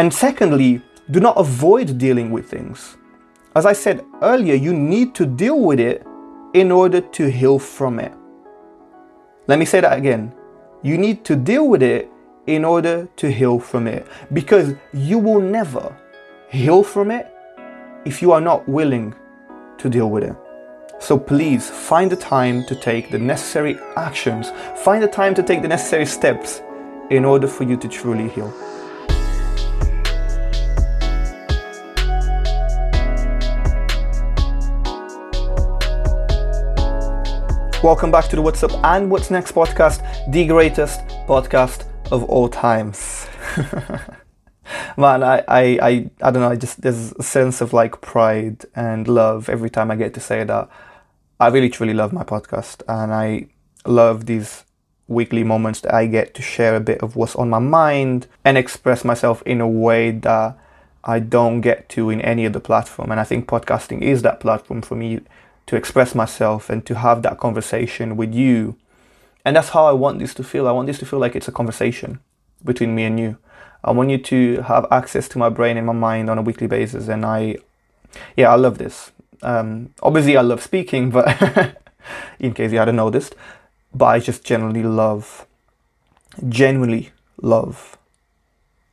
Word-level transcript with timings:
And 0.00 0.10
secondly, 0.14 0.80
do 1.10 1.20
not 1.20 1.36
avoid 1.36 1.98
dealing 1.98 2.30
with 2.30 2.48
things. 2.48 2.96
As 3.54 3.66
I 3.66 3.74
said 3.74 4.02
earlier, 4.22 4.54
you 4.54 4.72
need 4.72 5.14
to 5.16 5.26
deal 5.26 5.60
with 5.60 5.78
it 5.78 6.06
in 6.54 6.72
order 6.72 7.02
to 7.02 7.30
heal 7.30 7.58
from 7.58 8.00
it. 8.00 8.10
Let 9.46 9.58
me 9.58 9.66
say 9.66 9.82
that 9.82 9.98
again. 9.98 10.32
You 10.82 10.96
need 10.96 11.22
to 11.26 11.36
deal 11.36 11.68
with 11.68 11.82
it 11.82 12.10
in 12.46 12.64
order 12.64 13.10
to 13.16 13.30
heal 13.30 13.58
from 13.58 13.86
it 13.86 14.06
because 14.32 14.74
you 14.94 15.18
will 15.18 15.42
never 15.42 15.94
heal 16.48 16.82
from 16.82 17.10
it 17.10 17.30
if 18.06 18.22
you 18.22 18.32
are 18.32 18.40
not 18.40 18.66
willing 18.66 19.14
to 19.76 19.90
deal 19.90 20.08
with 20.08 20.24
it. 20.24 20.36
So 20.98 21.18
please 21.18 21.68
find 21.68 22.10
the 22.10 22.16
time 22.16 22.64
to 22.68 22.74
take 22.74 23.10
the 23.10 23.18
necessary 23.18 23.78
actions, 23.98 24.50
find 24.82 25.02
the 25.02 25.08
time 25.08 25.34
to 25.34 25.42
take 25.42 25.60
the 25.60 25.68
necessary 25.68 26.06
steps 26.06 26.62
in 27.10 27.26
order 27.26 27.46
for 27.46 27.64
you 27.64 27.76
to 27.76 27.86
truly 27.86 28.30
heal. 28.30 28.50
Welcome 37.82 38.10
back 38.10 38.28
to 38.28 38.36
the 38.36 38.42
What's 38.42 38.62
Up 38.62 38.72
and 38.84 39.10
What's 39.10 39.30
Next 39.30 39.52
podcast, 39.52 40.02
the 40.30 40.46
greatest 40.46 41.00
podcast 41.26 41.86
of 42.12 42.24
all 42.24 42.46
times. 42.46 43.26
Man, 44.98 45.22
I, 45.22 45.38
I, 45.48 45.62
I, 45.80 46.10
I 46.20 46.30
don't 46.30 46.42
know, 46.42 46.50
I 46.50 46.56
just 46.56 46.82
there's 46.82 47.12
a 47.12 47.22
sense 47.22 47.62
of 47.62 47.72
like 47.72 48.02
pride 48.02 48.66
and 48.74 49.08
love 49.08 49.48
every 49.48 49.70
time 49.70 49.90
I 49.90 49.96
get 49.96 50.12
to 50.12 50.20
say 50.20 50.44
that. 50.44 50.68
I 51.40 51.48
really 51.48 51.70
truly 51.70 51.94
love 51.94 52.12
my 52.12 52.22
podcast 52.22 52.82
and 52.86 53.14
I 53.14 53.46
love 53.86 54.26
these 54.26 54.66
weekly 55.08 55.42
moments 55.42 55.80
that 55.80 55.94
I 55.94 56.04
get 56.04 56.34
to 56.34 56.42
share 56.42 56.76
a 56.76 56.80
bit 56.80 57.00
of 57.00 57.16
what's 57.16 57.34
on 57.34 57.48
my 57.48 57.60
mind 57.60 58.26
and 58.44 58.58
express 58.58 59.06
myself 59.06 59.42
in 59.46 59.62
a 59.62 59.68
way 59.68 60.10
that 60.10 60.54
I 61.02 61.18
don't 61.18 61.62
get 61.62 61.88
to 61.90 62.10
in 62.10 62.20
any 62.20 62.44
other 62.44 62.60
platform. 62.60 63.10
And 63.10 63.18
I 63.18 63.24
think 63.24 63.46
podcasting 63.46 64.02
is 64.02 64.20
that 64.20 64.38
platform 64.38 64.82
for 64.82 64.96
me 64.96 65.20
to 65.70 65.76
express 65.76 66.16
myself 66.16 66.68
and 66.68 66.84
to 66.84 66.96
have 66.96 67.22
that 67.22 67.38
conversation 67.38 68.16
with 68.16 68.34
you. 68.34 68.74
And 69.44 69.54
that's 69.54 69.68
how 69.68 69.86
I 69.86 69.92
want 69.92 70.18
this 70.18 70.34
to 70.34 70.42
feel. 70.42 70.66
I 70.66 70.72
want 70.72 70.88
this 70.88 70.98
to 70.98 71.06
feel 71.06 71.20
like 71.20 71.36
it's 71.36 71.46
a 71.46 71.52
conversation 71.52 72.18
between 72.64 72.92
me 72.92 73.04
and 73.04 73.20
you. 73.20 73.38
I 73.84 73.92
want 73.92 74.10
you 74.10 74.18
to 74.18 74.62
have 74.62 74.84
access 74.90 75.28
to 75.28 75.38
my 75.38 75.48
brain 75.48 75.76
and 75.76 75.86
my 75.86 75.92
mind 75.92 76.28
on 76.28 76.38
a 76.38 76.42
weekly 76.42 76.66
basis. 76.66 77.06
And 77.06 77.24
I, 77.24 77.58
yeah, 78.36 78.50
I 78.50 78.56
love 78.56 78.78
this. 78.78 79.12
Um, 79.42 79.94
obviously, 80.02 80.36
I 80.36 80.40
love 80.40 80.60
speaking, 80.60 81.10
but 81.10 81.76
in 82.40 82.52
case 82.52 82.72
you 82.72 82.78
hadn't 82.78 82.96
noticed, 82.96 83.36
but 83.94 84.06
I 84.06 84.18
just 84.18 84.42
generally 84.42 84.82
love, 84.82 85.46
genuinely 86.48 87.10
love 87.40 87.96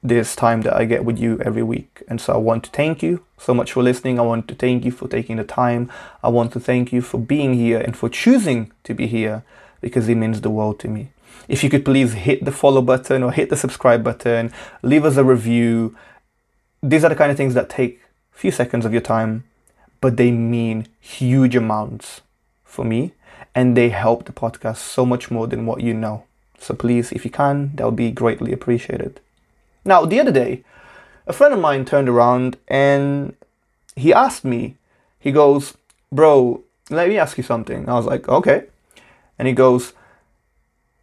this 0.03 0.35
time 0.35 0.61
that 0.61 0.75
I 0.75 0.85
get 0.85 1.03
with 1.03 1.17
you 1.17 1.39
every 1.43 1.63
week. 1.63 2.03
And 2.07 2.21
so 2.21 2.33
I 2.33 2.37
want 2.37 2.63
to 2.65 2.69
thank 2.69 3.01
you 3.01 3.23
so 3.37 3.53
much 3.53 3.71
for 3.73 3.83
listening. 3.83 4.19
I 4.19 4.23
want 4.23 4.47
to 4.47 4.55
thank 4.55 4.85
you 4.85 4.91
for 4.91 5.07
taking 5.07 5.37
the 5.37 5.43
time. 5.43 5.91
I 6.23 6.29
want 6.29 6.53
to 6.53 6.59
thank 6.59 6.93
you 6.93 7.01
for 7.01 7.19
being 7.19 7.53
here 7.53 7.79
and 7.79 7.95
for 7.95 8.09
choosing 8.09 8.71
to 8.83 8.93
be 8.93 9.07
here 9.07 9.43
because 9.81 10.07
it 10.07 10.15
means 10.15 10.41
the 10.41 10.49
world 10.49 10.79
to 10.79 10.87
me. 10.87 11.09
If 11.47 11.63
you 11.63 11.69
could 11.69 11.85
please 11.85 12.13
hit 12.13 12.45
the 12.45 12.51
follow 12.51 12.81
button 12.81 13.23
or 13.23 13.31
hit 13.31 13.49
the 13.49 13.57
subscribe 13.57 14.03
button, 14.03 14.51
leave 14.81 15.05
us 15.05 15.17
a 15.17 15.23
review. 15.23 15.95
These 16.83 17.03
are 17.03 17.09
the 17.09 17.15
kind 17.15 17.31
of 17.31 17.37
things 17.37 17.53
that 17.53 17.69
take 17.69 18.01
a 18.33 18.37
few 18.37 18.51
seconds 18.51 18.85
of 18.85 18.91
your 18.91 19.01
time, 19.01 19.45
but 20.01 20.17
they 20.17 20.31
mean 20.31 20.87
huge 20.99 21.55
amounts 21.55 22.21
for 22.65 22.85
me 22.85 23.13
and 23.55 23.75
they 23.75 23.89
help 23.89 24.25
the 24.25 24.33
podcast 24.33 24.77
so 24.77 25.05
much 25.05 25.31
more 25.31 25.47
than 25.47 25.65
what 25.65 25.81
you 25.81 25.93
know. 25.93 26.23
So 26.59 26.75
please, 26.75 27.11
if 27.11 27.23
you 27.23 27.31
can, 27.31 27.71
that 27.75 27.85
would 27.85 27.95
be 27.95 28.11
greatly 28.11 28.51
appreciated. 28.51 29.19
Now, 29.87 30.05
the 30.05 30.19
other 30.19 30.33
day, 30.33 30.65
a 31.25 31.33
friend 31.33 31.53
of 31.53 31.61
mine 31.61 31.85
turned 31.85 32.09
around 32.09 32.57
and 32.67 33.35
he 33.95 34.13
asked 34.13 34.43
me, 34.43 34.75
he 35.17 35.31
goes, 35.31 35.75
Bro, 36.11 36.63
let 36.89 37.07
me 37.07 37.17
ask 37.17 37.37
you 37.37 37.43
something. 37.43 37.87
I 37.87 37.93
was 37.93 38.05
like, 38.05 38.27
Okay. 38.27 38.65
And 39.39 39.47
he 39.47 39.53
goes, 39.53 39.93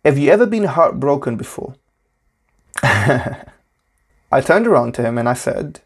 Have 0.05 0.19
you 0.19 0.31
ever 0.31 0.45
been 0.45 0.65
heartbroken 0.65 1.37
before? 1.37 1.75
I 2.83 4.41
turned 4.43 4.67
around 4.67 4.93
to 4.95 5.03
him 5.03 5.17
and 5.17 5.31
I 5.31 5.35
said, 5.35 5.81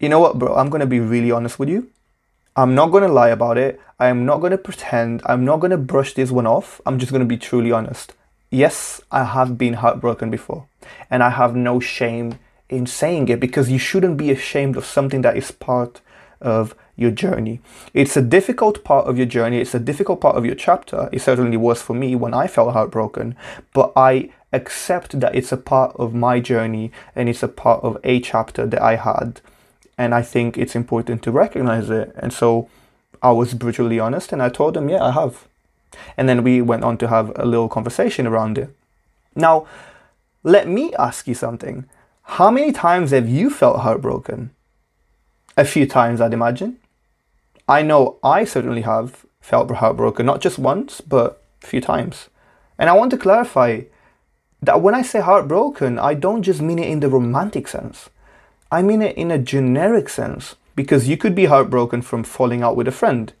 You 0.00 0.08
know 0.08 0.18
what, 0.18 0.40
bro? 0.40 0.56
I'm 0.56 0.70
going 0.70 0.80
to 0.80 0.86
be 0.86 1.00
really 1.00 1.30
honest 1.30 1.60
with 1.60 1.68
you. 1.68 1.88
I'm 2.56 2.74
not 2.74 2.90
going 2.90 3.04
to 3.04 3.12
lie 3.12 3.28
about 3.28 3.58
it. 3.58 3.80
I 4.00 4.08
am 4.08 4.26
not 4.26 4.40
going 4.40 4.50
to 4.50 4.58
pretend. 4.58 5.22
I'm 5.24 5.44
not 5.44 5.60
going 5.60 5.70
to 5.70 5.78
brush 5.78 6.14
this 6.14 6.32
one 6.32 6.48
off. 6.48 6.80
I'm 6.84 6.98
just 6.98 7.12
going 7.12 7.20
to 7.20 7.26
be 7.26 7.38
truly 7.38 7.70
honest. 7.70 8.14
Yes, 8.50 9.02
I 9.10 9.24
have 9.24 9.58
been 9.58 9.74
heartbroken 9.74 10.30
before, 10.30 10.66
and 11.10 11.22
I 11.22 11.30
have 11.30 11.54
no 11.54 11.80
shame 11.80 12.38
in 12.68 12.86
saying 12.86 13.28
it 13.28 13.40
because 13.40 13.70
you 13.70 13.78
shouldn't 13.78 14.16
be 14.16 14.30
ashamed 14.30 14.76
of 14.76 14.86
something 14.86 15.22
that 15.22 15.36
is 15.36 15.50
part 15.50 16.00
of 16.40 16.74
your 16.96 17.10
journey. 17.10 17.60
It's 17.92 18.16
a 18.16 18.22
difficult 18.22 18.84
part 18.84 19.06
of 19.06 19.16
your 19.18 19.26
journey, 19.26 19.60
it's 19.60 19.74
a 19.74 19.78
difficult 19.78 20.20
part 20.20 20.36
of 20.36 20.46
your 20.46 20.54
chapter. 20.54 21.08
It 21.12 21.20
certainly 21.20 21.56
was 21.56 21.82
for 21.82 21.94
me 21.94 22.14
when 22.14 22.34
I 22.34 22.46
felt 22.46 22.72
heartbroken, 22.72 23.36
but 23.72 23.92
I 23.96 24.30
accept 24.52 25.20
that 25.20 25.34
it's 25.34 25.52
a 25.52 25.56
part 25.56 25.94
of 25.96 26.14
my 26.14 26.40
journey 26.40 26.90
and 27.14 27.28
it's 27.28 27.42
a 27.42 27.48
part 27.48 27.82
of 27.84 27.98
a 28.02 28.20
chapter 28.20 28.66
that 28.66 28.80
I 28.80 28.96
had. 28.96 29.40
And 29.96 30.14
I 30.14 30.22
think 30.22 30.56
it's 30.56 30.76
important 30.76 31.22
to 31.24 31.32
recognize 31.32 31.90
it. 31.90 32.12
And 32.16 32.32
so 32.32 32.68
I 33.22 33.32
was 33.32 33.52
brutally 33.54 34.00
honest 34.00 34.32
and 34.32 34.42
I 34.42 34.48
told 34.48 34.74
them, 34.74 34.88
yeah, 34.88 35.04
I 35.04 35.10
have. 35.10 35.47
And 36.16 36.28
then 36.28 36.42
we 36.42 36.60
went 36.60 36.84
on 36.84 36.98
to 36.98 37.08
have 37.08 37.32
a 37.36 37.44
little 37.44 37.68
conversation 37.68 38.26
around 38.26 38.58
it. 38.58 38.74
Now, 39.34 39.66
let 40.42 40.68
me 40.68 40.94
ask 40.94 41.26
you 41.26 41.34
something. 41.34 41.86
How 42.22 42.50
many 42.50 42.72
times 42.72 43.10
have 43.10 43.28
you 43.28 43.50
felt 43.50 43.80
heartbroken? 43.80 44.50
A 45.56 45.64
few 45.64 45.86
times, 45.86 46.20
I'd 46.20 46.32
imagine. 46.32 46.78
I 47.68 47.82
know 47.82 48.18
I 48.22 48.44
certainly 48.44 48.82
have 48.82 49.26
felt 49.40 49.70
heartbroken, 49.70 50.26
not 50.26 50.40
just 50.40 50.58
once, 50.58 51.00
but 51.00 51.42
a 51.62 51.66
few 51.66 51.80
times. 51.80 52.28
And 52.78 52.88
I 52.88 52.94
want 52.94 53.10
to 53.10 53.18
clarify 53.18 53.82
that 54.62 54.80
when 54.80 54.94
I 54.94 55.02
say 55.02 55.20
heartbroken, 55.20 55.98
I 55.98 56.14
don't 56.14 56.42
just 56.42 56.60
mean 56.60 56.78
it 56.78 56.88
in 56.88 57.00
the 57.00 57.08
romantic 57.08 57.68
sense. 57.68 58.10
I 58.70 58.82
mean 58.82 59.02
it 59.02 59.16
in 59.16 59.30
a 59.30 59.38
generic 59.38 60.08
sense, 60.08 60.56
because 60.76 61.08
you 61.08 61.16
could 61.16 61.34
be 61.34 61.46
heartbroken 61.46 62.02
from 62.02 62.24
falling 62.24 62.62
out 62.62 62.76
with 62.76 62.88
a 62.88 62.92
friend. 62.92 63.32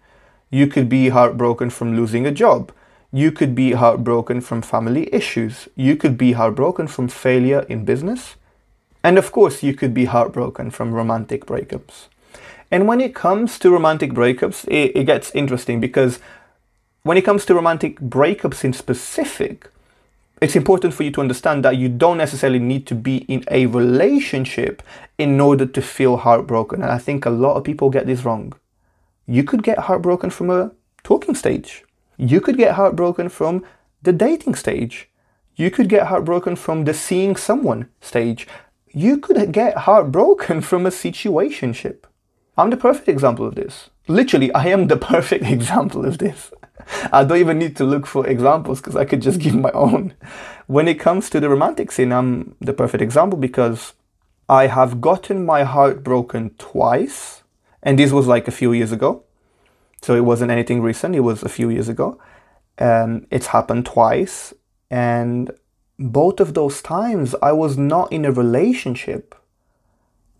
You 0.50 0.66
could 0.66 0.88
be 0.88 1.10
heartbroken 1.10 1.70
from 1.70 1.96
losing 1.96 2.26
a 2.26 2.30
job. 2.32 2.72
You 3.12 3.32
could 3.32 3.54
be 3.54 3.72
heartbroken 3.72 4.40
from 4.40 4.62
family 4.62 5.12
issues. 5.14 5.68
You 5.76 5.96
could 5.96 6.16
be 6.16 6.32
heartbroken 6.32 6.88
from 6.88 7.08
failure 7.08 7.66
in 7.68 7.84
business. 7.84 8.36
And 9.02 9.18
of 9.18 9.32
course, 9.32 9.62
you 9.62 9.74
could 9.74 9.94
be 9.94 10.06
heartbroken 10.06 10.70
from 10.70 10.92
romantic 10.92 11.46
breakups. 11.46 12.08
And 12.70 12.86
when 12.86 13.00
it 13.00 13.14
comes 13.14 13.58
to 13.60 13.70
romantic 13.70 14.12
breakups, 14.12 14.66
it, 14.68 14.92
it 14.94 15.04
gets 15.04 15.34
interesting 15.34 15.80
because 15.80 16.18
when 17.02 17.16
it 17.16 17.24
comes 17.24 17.46
to 17.46 17.54
romantic 17.54 17.98
breakups 18.00 18.64
in 18.64 18.72
specific, 18.72 19.70
it's 20.40 20.56
important 20.56 20.94
for 20.94 21.02
you 21.02 21.10
to 21.12 21.20
understand 21.20 21.64
that 21.64 21.76
you 21.76 21.88
don't 21.88 22.18
necessarily 22.18 22.58
need 22.58 22.86
to 22.86 22.94
be 22.94 23.18
in 23.18 23.44
a 23.50 23.66
relationship 23.66 24.82
in 25.16 25.40
order 25.40 25.66
to 25.66 25.82
feel 25.82 26.18
heartbroken. 26.18 26.82
And 26.82 26.90
I 26.90 26.98
think 26.98 27.24
a 27.24 27.30
lot 27.30 27.56
of 27.56 27.64
people 27.64 27.90
get 27.90 28.06
this 28.06 28.24
wrong. 28.24 28.54
You 29.30 29.44
could 29.44 29.62
get 29.62 29.80
heartbroken 29.80 30.30
from 30.30 30.48
a 30.48 30.72
talking 31.04 31.34
stage. 31.34 31.84
You 32.16 32.40
could 32.40 32.56
get 32.56 32.76
heartbroken 32.76 33.28
from 33.28 33.62
the 34.02 34.12
dating 34.12 34.54
stage. 34.54 35.10
You 35.54 35.70
could 35.70 35.90
get 35.90 36.06
heartbroken 36.06 36.56
from 36.56 36.84
the 36.84 36.94
seeing 36.94 37.36
someone 37.36 37.90
stage. 38.00 38.48
You 38.90 39.18
could 39.18 39.52
get 39.52 39.76
heartbroken 39.86 40.62
from 40.62 40.86
a 40.86 40.90
situationship. 40.90 42.04
I'm 42.56 42.70
the 42.70 42.78
perfect 42.78 43.06
example 43.06 43.46
of 43.46 43.54
this. 43.54 43.90
Literally, 44.06 44.50
I 44.54 44.68
am 44.68 44.86
the 44.86 44.96
perfect 45.12 45.44
example 45.44 46.06
of 46.06 46.16
this. 46.16 46.50
I 47.12 47.22
don't 47.22 47.36
even 47.36 47.58
need 47.58 47.76
to 47.76 47.84
look 47.84 48.06
for 48.06 48.26
examples 48.26 48.80
because 48.80 48.96
I 48.96 49.04
could 49.04 49.20
just 49.20 49.40
give 49.40 49.54
my 49.54 49.70
own. 49.72 50.14
When 50.68 50.88
it 50.88 50.98
comes 50.98 51.28
to 51.30 51.38
the 51.38 51.50
romantic 51.50 51.92
scene, 51.92 52.12
I'm 52.12 52.56
the 52.62 52.72
perfect 52.72 53.02
example 53.02 53.38
because 53.38 53.92
I 54.48 54.68
have 54.68 55.02
gotten 55.02 55.44
my 55.44 55.64
heart 55.64 56.02
broken 56.02 56.54
twice 56.56 57.37
and 57.82 57.98
this 57.98 58.12
was 58.12 58.26
like 58.26 58.48
a 58.48 58.52
few 58.52 58.72
years 58.72 58.92
ago. 58.92 59.24
So 60.02 60.14
it 60.14 60.24
wasn't 60.24 60.50
anything 60.50 60.80
recent, 60.80 61.14
it 61.14 61.20
was 61.20 61.42
a 61.42 61.48
few 61.48 61.70
years 61.70 61.88
ago. 61.88 62.20
Um, 62.78 63.26
it's 63.30 63.48
happened 63.48 63.86
twice, 63.86 64.54
and 64.90 65.50
both 65.98 66.38
of 66.38 66.54
those 66.54 66.80
times 66.80 67.34
I 67.42 67.52
was 67.52 67.76
not 67.76 68.12
in 68.12 68.24
a 68.24 68.32
relationship. 68.32 69.34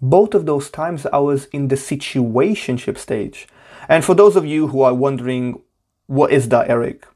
Both 0.00 0.34
of 0.34 0.46
those 0.46 0.70
times 0.70 1.06
I 1.06 1.18
was 1.18 1.46
in 1.46 1.68
the 1.68 1.74
situationship 1.74 2.96
stage. 2.96 3.48
And 3.88 4.04
for 4.04 4.14
those 4.14 4.36
of 4.36 4.46
you 4.46 4.68
who 4.68 4.82
are 4.82 4.94
wondering, 4.94 5.60
what 6.06 6.30
is 6.30 6.48
that, 6.50 6.70
Eric? 6.70 7.06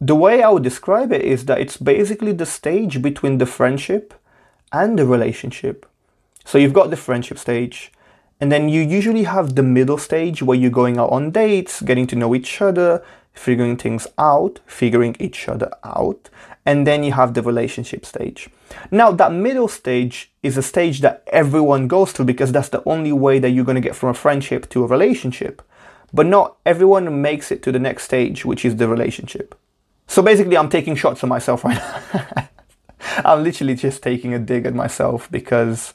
The 0.00 0.14
way 0.14 0.42
I 0.42 0.48
would 0.48 0.62
describe 0.62 1.12
it 1.12 1.20
is 1.22 1.44
that 1.44 1.60
it's 1.60 1.76
basically 1.76 2.32
the 2.32 2.46
stage 2.46 3.02
between 3.02 3.36
the 3.36 3.44
friendship 3.44 4.14
and 4.72 4.98
the 4.98 5.04
relationship. 5.04 5.84
So 6.46 6.56
you've 6.56 6.72
got 6.72 6.88
the 6.88 6.96
friendship 6.96 7.38
stage, 7.38 7.92
and 8.40 8.50
then 8.50 8.68
you 8.68 8.80
usually 8.80 9.24
have 9.24 9.54
the 9.54 9.62
middle 9.62 9.98
stage 9.98 10.42
where 10.42 10.56
you're 10.56 10.70
going 10.70 10.98
out 10.98 11.10
on 11.10 11.30
dates, 11.30 11.82
getting 11.82 12.06
to 12.08 12.16
know 12.16 12.34
each 12.34 12.60
other, 12.62 13.02
figuring 13.32 13.76
things 13.76 14.06
out, 14.18 14.60
figuring 14.66 15.16
each 15.18 15.48
other 15.48 15.70
out. 15.84 16.28
and 16.66 16.86
then 16.86 17.02
you 17.02 17.12
have 17.12 17.32
the 17.32 17.42
relationship 17.42 18.04
stage. 18.04 18.50
Now, 18.90 19.10
that 19.12 19.32
middle 19.32 19.66
stage 19.66 20.30
is 20.42 20.58
a 20.58 20.62
stage 20.62 21.00
that 21.00 21.22
everyone 21.28 21.88
goes 21.88 22.12
through 22.12 22.26
because 22.26 22.52
that's 22.52 22.68
the 22.68 22.82
only 22.86 23.12
way 23.12 23.38
that 23.38 23.50
you're 23.50 23.64
going 23.64 23.80
to 23.82 23.88
get 23.88 23.96
from 23.96 24.10
a 24.10 24.14
friendship 24.14 24.68
to 24.70 24.84
a 24.84 24.86
relationship. 24.86 25.62
But 26.12 26.26
not 26.26 26.56
everyone 26.66 27.22
makes 27.22 27.50
it 27.50 27.62
to 27.62 27.72
the 27.72 27.78
next 27.78 28.04
stage, 28.04 28.44
which 28.44 28.64
is 28.64 28.76
the 28.76 28.88
relationship. 28.88 29.58
So 30.06 30.22
basically, 30.22 30.56
I'm 30.56 30.68
taking 30.68 30.96
shots 30.96 31.24
at 31.24 31.28
myself 31.28 31.64
right 31.64 31.78
now. 31.78 32.48
I'm 33.24 33.42
literally 33.42 33.74
just 33.74 34.02
taking 34.02 34.34
a 34.34 34.38
dig 34.38 34.66
at 34.66 34.74
myself 34.74 35.30
because 35.30 35.94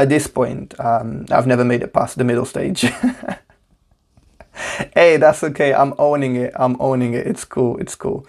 at 0.00 0.08
this 0.08 0.26
point, 0.26 0.78
um, 0.80 1.26
I've 1.30 1.46
never 1.46 1.64
made 1.64 1.82
it 1.82 1.92
past 1.92 2.16
the 2.16 2.24
middle 2.24 2.46
stage. 2.46 2.80
hey, 4.94 5.18
that's 5.18 5.44
okay. 5.44 5.74
I'm 5.74 5.92
owning 5.98 6.36
it. 6.36 6.54
I'm 6.56 6.80
owning 6.80 7.12
it. 7.12 7.26
It's 7.26 7.44
cool. 7.44 7.76
It's 7.78 7.94
cool. 7.94 8.26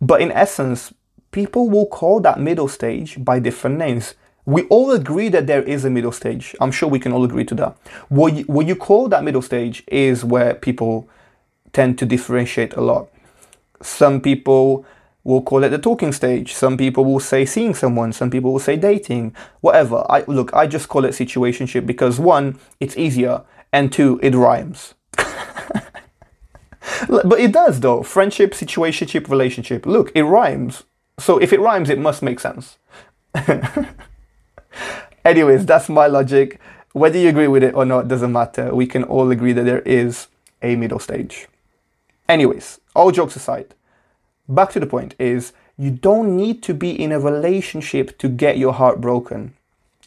But 0.00 0.20
in 0.20 0.30
essence, 0.30 0.94
people 1.32 1.68
will 1.68 1.86
call 1.86 2.20
that 2.20 2.38
middle 2.38 2.68
stage 2.68 3.24
by 3.24 3.40
different 3.40 3.76
names. 3.76 4.14
We 4.46 4.62
all 4.64 4.92
agree 4.92 5.28
that 5.30 5.48
there 5.48 5.64
is 5.64 5.84
a 5.84 5.90
middle 5.90 6.12
stage. 6.12 6.54
I'm 6.60 6.70
sure 6.70 6.88
we 6.88 7.00
can 7.00 7.12
all 7.12 7.24
agree 7.24 7.44
to 7.46 7.54
that. 7.56 7.76
What 8.08 8.34
you, 8.34 8.44
what 8.44 8.66
you 8.66 8.76
call 8.76 9.08
that 9.08 9.24
middle 9.24 9.42
stage 9.42 9.82
is 9.88 10.24
where 10.24 10.54
people 10.54 11.08
tend 11.72 11.98
to 11.98 12.06
differentiate 12.06 12.74
a 12.74 12.80
lot. 12.80 13.08
Some 13.82 14.20
people 14.20 14.86
will 15.24 15.42
call 15.42 15.64
it 15.64 15.70
the 15.70 15.78
talking 15.78 16.12
stage. 16.12 16.54
Some 16.54 16.76
people 16.76 17.04
will 17.04 17.20
say 17.20 17.44
seeing 17.44 17.74
someone. 17.74 18.12
Some 18.12 18.30
people 18.30 18.52
will 18.52 18.60
say 18.60 18.76
dating. 18.76 19.34
Whatever. 19.60 20.04
I 20.08 20.22
look. 20.26 20.54
I 20.54 20.66
just 20.66 20.88
call 20.88 21.04
it 21.04 21.12
situationship 21.12 21.86
because 21.86 22.20
one, 22.20 22.58
it's 22.78 22.96
easier, 22.96 23.42
and 23.72 23.92
two, 23.92 24.20
it 24.22 24.34
rhymes. 24.34 24.94
but 27.08 27.40
it 27.40 27.52
does 27.52 27.80
though. 27.80 28.02
Friendship, 28.02 28.52
situationship, 28.52 29.28
relationship. 29.28 29.86
Look, 29.86 30.12
it 30.14 30.22
rhymes. 30.22 30.84
So 31.18 31.38
if 31.38 31.52
it 31.52 31.60
rhymes, 31.60 31.90
it 31.90 31.98
must 31.98 32.22
make 32.22 32.40
sense. 32.40 32.78
Anyways, 35.24 35.64
that's 35.64 35.88
my 35.88 36.06
logic. 36.06 36.60
Whether 36.92 37.18
you 37.18 37.28
agree 37.28 37.48
with 37.48 37.62
it 37.62 37.74
or 37.74 37.84
not 37.84 38.08
doesn't 38.08 38.32
matter. 38.32 38.74
We 38.74 38.86
can 38.86 39.04
all 39.04 39.30
agree 39.30 39.52
that 39.52 39.64
there 39.64 39.80
is 39.80 40.28
a 40.62 40.76
middle 40.76 40.98
stage. 40.98 41.48
Anyways, 42.28 42.80
all 42.94 43.10
jokes 43.10 43.36
aside, 43.36 43.74
back 44.48 44.70
to 44.72 44.80
the 44.80 44.86
point 44.86 45.14
is 45.18 45.52
you 45.76 45.90
don't 45.90 46.36
need 46.36 46.62
to 46.62 46.74
be 46.74 46.90
in 46.90 47.12
a 47.12 47.20
relationship 47.20 48.18
to 48.18 48.28
get 48.28 48.58
your 48.58 48.72
heart 48.72 49.00
broken. 49.00 49.54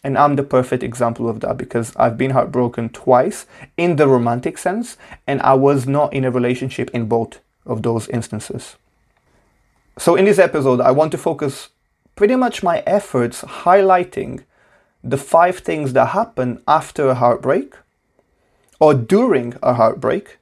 And 0.04 0.18
I'm 0.18 0.36
the 0.36 0.44
perfect 0.44 0.84
example 0.84 1.28
of 1.28 1.40
that 1.42 1.58
because 1.58 1.94
I've 1.96 2.18
been 2.18 2.32
heartbroken 2.32 2.90
twice 2.90 3.46
in 3.76 3.96
the 3.96 4.08
romantic 4.08 4.58
sense, 4.58 4.96
and 5.26 5.42
I 5.42 5.56
was 5.56 5.88
not 5.88 6.14
in 6.14 6.24
a 6.24 6.32
relationship 6.32 6.90
in 6.92 7.08
both 7.08 7.40
of 7.66 7.82
those 7.82 8.08
instances. 8.10 8.78
So, 9.98 10.16
in 10.16 10.26
this 10.26 10.40
episode, 10.40 10.80
I 10.80 10.92
want 10.92 11.12
to 11.14 11.18
focus 11.18 11.70
pretty 12.16 12.36
much 12.36 12.64
my 12.64 12.84
efforts 12.86 13.42
highlighting 13.42 14.44
the 15.04 15.18
five 15.18 15.60
things 15.60 15.94
that 15.94 16.10
happen 16.10 16.62
after 16.68 17.10
a 17.10 17.16
heartbreak 17.16 17.74
or 18.80 18.94
during 18.94 19.56
a 19.64 19.74
heartbreak. 19.74 20.38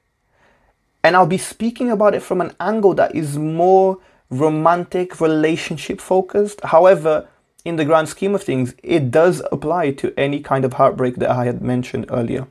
And 1.06 1.16
I'll 1.16 1.28
be 1.28 1.38
speaking 1.38 1.92
about 1.92 2.16
it 2.16 2.24
from 2.24 2.42
an 2.42 2.56
angle 2.60 2.96
that 2.96 3.14
is 3.14 3.38
more 3.38 4.00
romantic, 4.32 5.22
relationship 5.22 6.02
focused. 6.02 6.60
However, 6.64 7.28
in 7.64 7.76
the 7.76 7.86
grand 7.86 8.10
scheme 8.10 8.34
of 8.34 8.42
things, 8.42 8.74
it 8.82 9.12
does 9.12 9.44
apply 9.52 9.92
to 9.92 10.12
any 10.20 10.40
kind 10.40 10.66
of 10.66 10.74
heartbreak 10.74 11.18
that 11.18 11.30
I 11.30 11.46
had 11.46 11.62
mentioned 11.62 12.08
earlier. 12.10 12.48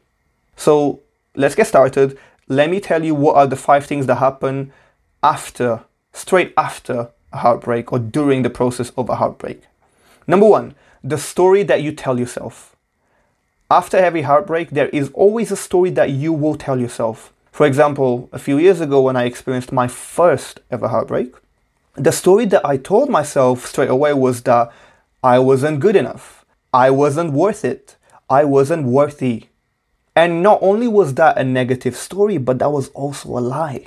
So 0.54 1.00
let's 1.34 1.56
get 1.56 1.66
started. 1.66 2.16
Let 2.46 2.70
me 2.70 2.78
tell 2.78 3.02
you 3.04 3.12
what 3.12 3.34
are 3.34 3.48
the 3.48 3.56
five 3.56 3.86
things 3.86 4.06
that 4.06 4.18
happen 4.18 4.72
after 5.20 5.82
straight 6.12 6.54
after 6.56 7.08
a 7.32 7.38
heartbreak 7.38 7.92
or 7.92 7.98
during 7.98 8.42
the 8.42 8.50
process 8.50 8.92
of 8.96 9.08
a 9.08 9.16
heartbreak. 9.16 9.62
Number 10.28 10.46
one, 10.46 10.76
the 11.02 11.18
story 11.18 11.64
that 11.64 11.82
you 11.82 11.90
tell 11.90 12.20
yourself. 12.20 12.76
After 13.68 13.96
every 13.96 14.22
heartbreak, 14.22 14.70
there 14.70 14.90
is 14.90 15.10
always 15.12 15.50
a 15.50 15.56
story 15.56 15.90
that 15.90 16.10
you 16.10 16.32
will 16.32 16.54
tell 16.54 16.78
yourself. 16.78 17.32
For 17.54 17.66
example, 17.66 18.28
a 18.32 18.38
few 18.40 18.58
years 18.58 18.80
ago 18.80 19.00
when 19.00 19.14
I 19.14 19.26
experienced 19.26 19.70
my 19.70 19.86
first 19.86 20.58
ever 20.72 20.88
heartbreak, 20.88 21.36
the 21.94 22.10
story 22.10 22.46
that 22.46 22.66
I 22.66 22.76
told 22.76 23.08
myself 23.08 23.66
straight 23.66 23.90
away 23.90 24.12
was 24.12 24.42
that 24.42 24.72
I 25.22 25.38
wasn't 25.38 25.78
good 25.78 25.94
enough. 25.94 26.44
I 26.72 26.90
wasn't 26.90 27.32
worth 27.32 27.64
it. 27.64 27.94
I 28.28 28.42
wasn't 28.42 28.86
worthy. 28.86 29.44
And 30.16 30.42
not 30.42 30.58
only 30.62 30.88
was 30.88 31.14
that 31.14 31.38
a 31.38 31.44
negative 31.44 31.94
story, 31.94 32.38
but 32.38 32.58
that 32.58 32.72
was 32.72 32.88
also 32.88 33.28
a 33.28 33.46
lie. 33.54 33.86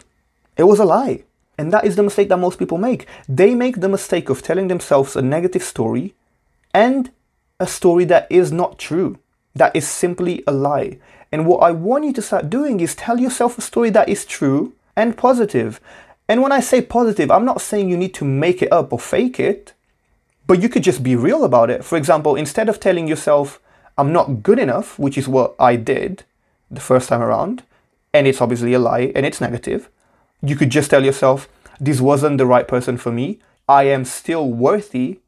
It 0.55 0.63
was 0.63 0.79
a 0.79 0.85
lie. 0.85 1.25
And 1.57 1.73
that 1.73 1.83
is 1.83 1.97
the 1.97 2.03
mistake 2.03 2.29
that 2.29 2.37
most 2.37 2.59
people 2.59 2.77
make. 2.77 3.05
They 3.27 3.53
make 3.53 3.81
the 3.81 3.89
mistake 3.89 4.29
of 4.29 4.41
telling 4.41 4.69
themselves 4.69 5.17
a 5.17 5.21
negative 5.21 5.63
story 5.63 6.13
and 6.73 7.11
a 7.59 7.67
story 7.67 8.05
that 8.05 8.27
is 8.29 8.49
not 8.49 8.79
true, 8.79 9.19
that 9.57 9.75
is 9.75 9.87
simply 9.87 10.43
a 10.47 10.51
lie. 10.51 10.97
And 11.31 11.45
what 11.45 11.59
I 11.59 11.71
want 11.71 12.05
you 12.05 12.13
to 12.13 12.21
start 12.21 12.49
doing 12.49 12.79
is 12.79 12.95
tell 12.95 13.19
yourself 13.19 13.57
a 13.57 13.61
story 13.61 13.89
that 13.91 14.09
is 14.09 14.25
true 14.25 14.73
and 14.95 15.17
positive. 15.17 15.79
And 16.27 16.41
when 16.41 16.51
I 16.51 16.59
say 16.59 16.81
positive, 16.81 17.31
I'm 17.31 17.45
not 17.45 17.61
saying 17.61 17.89
you 17.89 17.97
need 17.97 18.13
to 18.15 18.25
make 18.25 18.61
it 18.61 18.71
up 18.71 18.91
or 18.91 18.99
fake 18.99 19.39
it, 19.39 19.73
but 20.45 20.61
you 20.61 20.69
could 20.69 20.83
just 20.83 21.03
be 21.03 21.15
real 21.15 21.43
about 21.43 21.69
it. 21.69 21.83
For 21.83 21.97
example, 21.97 22.35
instead 22.35 22.69
of 22.69 22.79
telling 22.79 23.07
yourself, 23.07 23.59
I'm 23.97 24.13
not 24.13 24.43
good 24.43 24.59
enough, 24.59 24.97
which 24.97 25.17
is 25.17 25.27
what 25.27 25.55
I 25.59 25.75
did 25.75 26.23
the 26.71 26.81
first 26.81 27.09
time 27.09 27.21
around, 27.21 27.63
and 28.13 28.27
it's 28.27 28.41
obviously 28.41 28.73
a 28.73 28.79
lie 28.79 29.11
and 29.15 29.25
it's 29.25 29.41
negative, 29.41 29.89
you 30.41 30.55
could 30.55 30.69
just 30.69 30.89
tell 30.89 31.03
yourself, 31.03 31.49
this 31.79 31.99
wasn't 32.01 32.37
the 32.37 32.45
right 32.45 32.67
person 32.67 32.97
for 32.97 33.11
me. 33.11 33.39
I 33.67 33.83
am 33.83 34.05
still 34.05 34.49
worthy. 34.49 35.19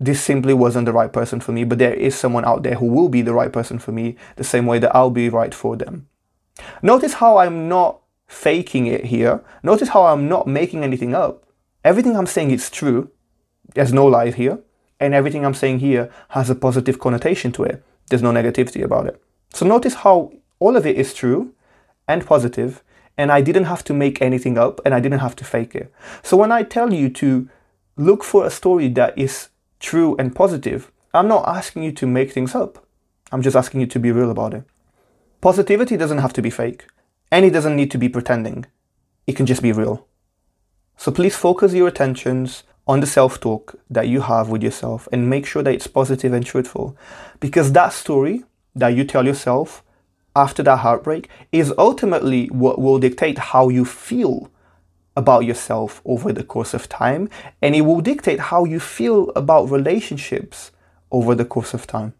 This 0.00 0.22
simply 0.22 0.54
wasn't 0.54 0.86
the 0.86 0.92
right 0.92 1.12
person 1.12 1.40
for 1.40 1.52
me, 1.52 1.64
but 1.64 1.78
there 1.78 1.94
is 1.94 2.14
someone 2.14 2.44
out 2.44 2.62
there 2.62 2.76
who 2.76 2.86
will 2.86 3.08
be 3.08 3.22
the 3.22 3.34
right 3.34 3.52
person 3.52 3.78
for 3.78 3.92
me 3.92 4.16
the 4.36 4.44
same 4.44 4.66
way 4.66 4.78
that 4.78 4.94
I'll 4.94 5.10
be 5.10 5.28
right 5.28 5.52
for 5.52 5.76
them. 5.76 6.08
Notice 6.82 7.14
how 7.14 7.38
I'm 7.38 7.68
not 7.68 8.00
faking 8.26 8.86
it 8.86 9.06
here. 9.06 9.42
Notice 9.62 9.88
how 9.88 10.06
I'm 10.06 10.28
not 10.28 10.46
making 10.46 10.84
anything 10.84 11.14
up. 11.14 11.44
Everything 11.84 12.16
I'm 12.16 12.26
saying 12.26 12.50
is 12.50 12.70
true. 12.70 13.10
There's 13.74 13.92
no 13.92 14.06
lies 14.06 14.34
here. 14.36 14.60
And 15.00 15.14
everything 15.14 15.44
I'm 15.44 15.54
saying 15.54 15.80
here 15.80 16.10
has 16.30 16.50
a 16.50 16.54
positive 16.54 16.98
connotation 16.98 17.52
to 17.52 17.64
it. 17.64 17.82
There's 18.08 18.22
no 18.22 18.32
negativity 18.32 18.82
about 18.82 19.06
it. 19.06 19.22
So 19.50 19.66
notice 19.66 19.94
how 19.94 20.32
all 20.58 20.76
of 20.76 20.86
it 20.86 20.96
is 20.96 21.14
true 21.14 21.54
and 22.06 22.26
positive 22.26 22.82
and 23.16 23.32
I 23.32 23.40
didn't 23.40 23.64
have 23.64 23.82
to 23.84 23.94
make 23.94 24.22
anything 24.22 24.56
up 24.56 24.80
and 24.84 24.94
I 24.94 25.00
didn't 25.00 25.18
have 25.18 25.36
to 25.36 25.44
fake 25.44 25.74
it. 25.74 25.92
So 26.22 26.36
when 26.36 26.52
I 26.52 26.62
tell 26.62 26.92
you 26.92 27.08
to 27.10 27.48
look 27.96 28.22
for 28.22 28.46
a 28.46 28.50
story 28.50 28.88
that 28.90 29.18
is 29.18 29.48
true 29.80 30.16
and 30.18 30.34
positive, 30.34 30.90
I'm 31.14 31.28
not 31.28 31.48
asking 31.48 31.82
you 31.82 31.92
to 31.92 32.06
make 32.06 32.32
things 32.32 32.54
up. 32.54 32.86
I'm 33.32 33.42
just 33.42 33.56
asking 33.56 33.80
you 33.80 33.86
to 33.88 33.98
be 33.98 34.12
real 34.12 34.30
about 34.30 34.54
it. 34.54 34.64
Positivity 35.40 35.96
doesn't 35.96 36.18
have 36.18 36.32
to 36.34 36.42
be 36.42 36.50
fake, 36.50 36.86
and 37.30 37.44
it 37.44 37.50
doesn't 37.50 37.76
need 37.76 37.90
to 37.92 37.98
be 37.98 38.08
pretending. 38.08 38.66
It 39.26 39.36
can 39.36 39.46
just 39.46 39.62
be 39.62 39.72
real. 39.72 40.06
So 40.96 41.12
please 41.12 41.36
focus 41.36 41.74
your 41.74 41.88
attentions 41.88 42.64
on 42.86 43.00
the 43.00 43.06
self 43.06 43.38
talk 43.38 43.78
that 43.90 44.08
you 44.08 44.22
have 44.22 44.48
with 44.48 44.62
yourself 44.62 45.06
and 45.12 45.30
make 45.30 45.46
sure 45.46 45.62
that 45.62 45.74
it's 45.74 45.86
positive 45.86 46.32
and 46.32 46.44
truthful. 46.44 46.96
Because 47.38 47.72
that 47.72 47.92
story 47.92 48.44
that 48.74 48.88
you 48.88 49.04
tell 49.04 49.26
yourself 49.26 49.84
after 50.34 50.62
that 50.62 50.78
heartbreak 50.78 51.28
is 51.52 51.72
ultimately 51.78 52.46
what 52.46 52.80
will 52.80 52.98
dictate 52.98 53.38
how 53.38 53.68
you 53.68 53.84
feel 53.84 54.50
about 55.18 55.44
yourself 55.44 56.00
over 56.04 56.32
the 56.32 56.44
course 56.44 56.72
of 56.72 56.88
time, 56.88 57.28
and 57.60 57.74
it 57.74 57.82
will 57.82 58.00
dictate 58.00 58.40
how 58.40 58.64
you 58.64 58.80
feel 58.80 59.30
about 59.36 59.70
relationships 59.70 60.70
over 61.10 61.34
the 61.34 61.44
course 61.44 61.74
of 61.74 61.86
time. 61.86 62.14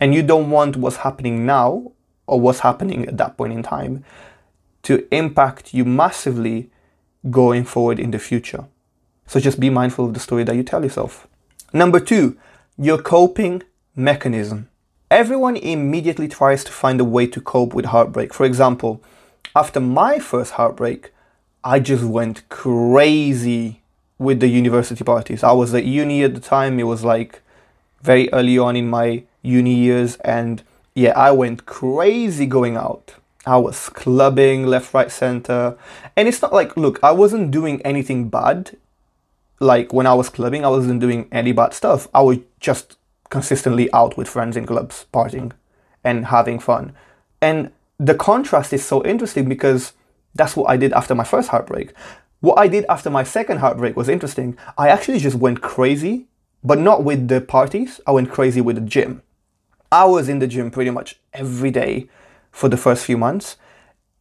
And 0.00 0.14
you 0.14 0.22
don't 0.22 0.50
want 0.50 0.76
what's 0.76 0.96
happening 0.96 1.44
now 1.46 1.92
or 2.26 2.40
what's 2.40 2.60
happening 2.60 3.06
at 3.06 3.18
that 3.18 3.36
point 3.36 3.52
in 3.52 3.62
time 3.62 4.04
to 4.84 5.06
impact 5.14 5.74
you 5.74 5.84
massively 5.84 6.70
going 7.30 7.64
forward 7.64 8.00
in 8.00 8.10
the 8.10 8.18
future. 8.18 8.64
So 9.26 9.38
just 9.38 9.60
be 9.60 9.70
mindful 9.70 10.06
of 10.06 10.14
the 10.14 10.20
story 10.20 10.42
that 10.44 10.56
you 10.56 10.62
tell 10.62 10.82
yourself. 10.82 11.28
Number 11.72 12.00
two, 12.00 12.38
your 12.78 13.00
coping 13.00 13.62
mechanism 13.94 14.70
everyone 15.10 15.56
immediately 15.56 16.28
tries 16.28 16.62
to 16.62 16.72
find 16.72 17.00
a 17.00 17.04
way 17.04 17.26
to 17.26 17.40
cope 17.40 17.74
with 17.74 17.86
heartbreak. 17.86 18.32
For 18.32 18.46
example, 18.46 19.02
after 19.56 19.80
my 19.80 20.20
first 20.20 20.52
heartbreak, 20.52 21.12
I 21.62 21.80
just 21.80 22.04
went 22.04 22.48
crazy 22.48 23.82
with 24.18 24.40
the 24.40 24.48
university 24.48 25.04
parties. 25.04 25.42
I 25.42 25.52
was 25.52 25.74
at 25.74 25.84
uni 25.84 26.22
at 26.22 26.34
the 26.34 26.40
time, 26.40 26.78
it 26.78 26.84
was 26.84 27.04
like 27.04 27.42
very 28.02 28.32
early 28.32 28.58
on 28.58 28.76
in 28.76 28.88
my 28.88 29.24
uni 29.42 29.74
years, 29.74 30.16
and 30.16 30.62
yeah, 30.94 31.12
I 31.16 31.32
went 31.32 31.66
crazy 31.66 32.46
going 32.46 32.76
out. 32.76 33.14
I 33.46 33.56
was 33.56 33.88
clubbing 33.88 34.66
left, 34.66 34.92
right, 34.92 35.10
center. 35.10 35.76
And 36.16 36.28
it's 36.28 36.42
not 36.42 36.52
like, 36.52 36.76
look, 36.76 36.98
I 37.02 37.12
wasn't 37.12 37.50
doing 37.50 37.80
anything 37.82 38.28
bad. 38.28 38.76
Like 39.58 39.92
when 39.92 40.06
I 40.06 40.14
was 40.14 40.28
clubbing, 40.28 40.64
I 40.64 40.68
wasn't 40.68 41.00
doing 41.00 41.28
any 41.32 41.52
bad 41.52 41.72
stuff. 41.74 42.08
I 42.12 42.20
was 42.20 42.38
just 42.60 42.96
consistently 43.30 43.90
out 43.92 44.16
with 44.16 44.28
friends 44.28 44.56
in 44.56 44.66
clubs, 44.66 45.06
partying 45.12 45.52
and 46.04 46.26
having 46.26 46.58
fun. 46.58 46.92
And 47.40 47.70
the 47.98 48.14
contrast 48.14 48.72
is 48.72 48.84
so 48.84 49.04
interesting 49.04 49.48
because 49.48 49.92
that's 50.34 50.56
what 50.56 50.70
I 50.70 50.76
did 50.76 50.92
after 50.92 51.14
my 51.14 51.24
first 51.24 51.48
heartbreak. 51.48 51.92
What 52.40 52.58
I 52.58 52.68
did 52.68 52.86
after 52.88 53.10
my 53.10 53.22
second 53.22 53.58
heartbreak 53.58 53.96
was 53.96 54.08
interesting. 54.08 54.56
I 54.78 54.88
actually 54.88 55.18
just 55.18 55.36
went 55.36 55.60
crazy, 55.60 56.26
but 56.64 56.78
not 56.78 57.04
with 57.04 57.28
the 57.28 57.40
parties, 57.40 58.00
I 58.06 58.12
went 58.12 58.30
crazy 58.30 58.60
with 58.60 58.76
the 58.76 58.82
gym. 58.82 59.22
I 59.92 60.04
was 60.04 60.28
in 60.28 60.38
the 60.38 60.46
gym 60.46 60.70
pretty 60.70 60.90
much 60.90 61.18
every 61.32 61.70
day 61.70 62.08
for 62.50 62.68
the 62.68 62.76
first 62.76 63.04
few 63.04 63.18
months. 63.18 63.56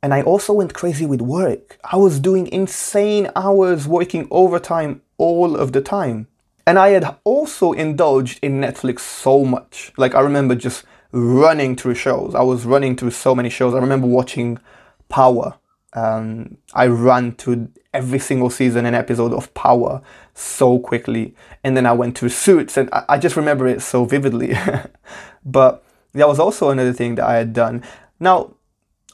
And 0.01 0.13
I 0.13 0.21
also 0.21 0.53
went 0.53 0.73
crazy 0.73 1.05
with 1.05 1.21
work. 1.21 1.77
I 1.83 1.97
was 1.97 2.19
doing 2.19 2.47
insane 2.47 3.29
hours 3.35 3.87
working 3.87 4.27
overtime 4.31 5.01
all 5.17 5.55
of 5.55 5.73
the 5.73 5.81
time. 5.81 6.27
And 6.65 6.79
I 6.79 6.89
had 6.89 7.17
also 7.23 7.73
indulged 7.73 8.39
in 8.41 8.61
Netflix 8.61 8.99
so 8.99 9.43
much. 9.43 9.91
Like, 9.97 10.15
I 10.15 10.21
remember 10.21 10.55
just 10.55 10.85
running 11.11 11.75
through 11.75 11.95
shows. 11.95 12.35
I 12.35 12.43
was 12.43 12.65
running 12.65 12.95
through 12.95 13.11
so 13.11 13.35
many 13.35 13.49
shows. 13.49 13.73
I 13.73 13.79
remember 13.79 14.07
watching 14.07 14.59
Power. 15.09 15.55
Um, 15.93 16.57
I 16.73 16.87
ran 16.87 17.33
through 17.33 17.69
every 17.93 18.19
single 18.19 18.49
season 18.49 18.85
and 18.85 18.95
episode 18.95 19.33
of 19.33 19.53
Power 19.53 20.01
so 20.33 20.79
quickly. 20.79 21.35
And 21.63 21.75
then 21.75 21.85
I 21.85 21.93
went 21.93 22.15
to 22.17 22.29
Suits, 22.29 22.77
and 22.77 22.89
I, 22.93 23.05
I 23.09 23.17
just 23.17 23.35
remember 23.35 23.67
it 23.67 23.81
so 23.81 24.05
vividly. 24.05 24.53
but 25.45 25.83
that 26.13 26.27
was 26.27 26.39
also 26.39 26.69
another 26.69 26.93
thing 26.93 27.15
that 27.15 27.25
I 27.25 27.35
had 27.37 27.53
done. 27.53 27.83
Now, 28.19 28.55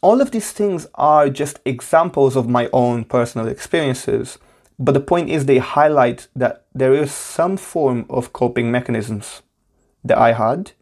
all 0.01 0.21
of 0.21 0.31
these 0.31 0.51
things 0.51 0.87
are 0.95 1.29
just 1.29 1.59
examples 1.65 2.35
of 2.35 2.47
my 2.47 2.69
own 2.73 3.05
personal 3.05 3.47
experiences, 3.47 4.37
but 4.77 4.93
the 4.93 4.99
point 4.99 5.29
is 5.29 5.45
they 5.45 5.57
highlight 5.57 6.27
that 6.35 6.65
there 6.73 6.93
is 6.93 7.11
some 7.11 7.57
form 7.57 8.05
of 8.09 8.33
coping 8.33 8.71
mechanisms 8.71 9.41
that 10.03 10.17
I 10.17 10.33
had. 10.33 10.73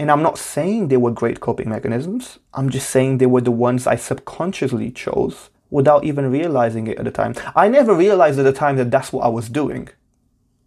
And 0.00 0.10
I'm 0.10 0.22
not 0.22 0.38
saying 0.38 0.88
they 0.88 0.96
were 0.96 1.10
great 1.10 1.40
coping 1.40 1.68
mechanisms. 1.68 2.38
I'm 2.54 2.70
just 2.70 2.88
saying 2.88 3.18
they 3.18 3.26
were 3.26 3.42
the 3.42 3.50
ones 3.50 3.86
I 3.86 3.96
subconsciously 3.96 4.90
chose 4.92 5.50
without 5.68 6.04
even 6.04 6.30
realizing 6.30 6.86
it 6.86 6.98
at 6.98 7.04
the 7.04 7.10
time. 7.10 7.34
I 7.54 7.68
never 7.68 7.94
realized 7.94 8.38
at 8.38 8.44
the 8.44 8.52
time 8.54 8.76
that 8.76 8.90
that's 8.90 9.12
what 9.12 9.26
I 9.26 9.28
was 9.28 9.50
doing, 9.50 9.90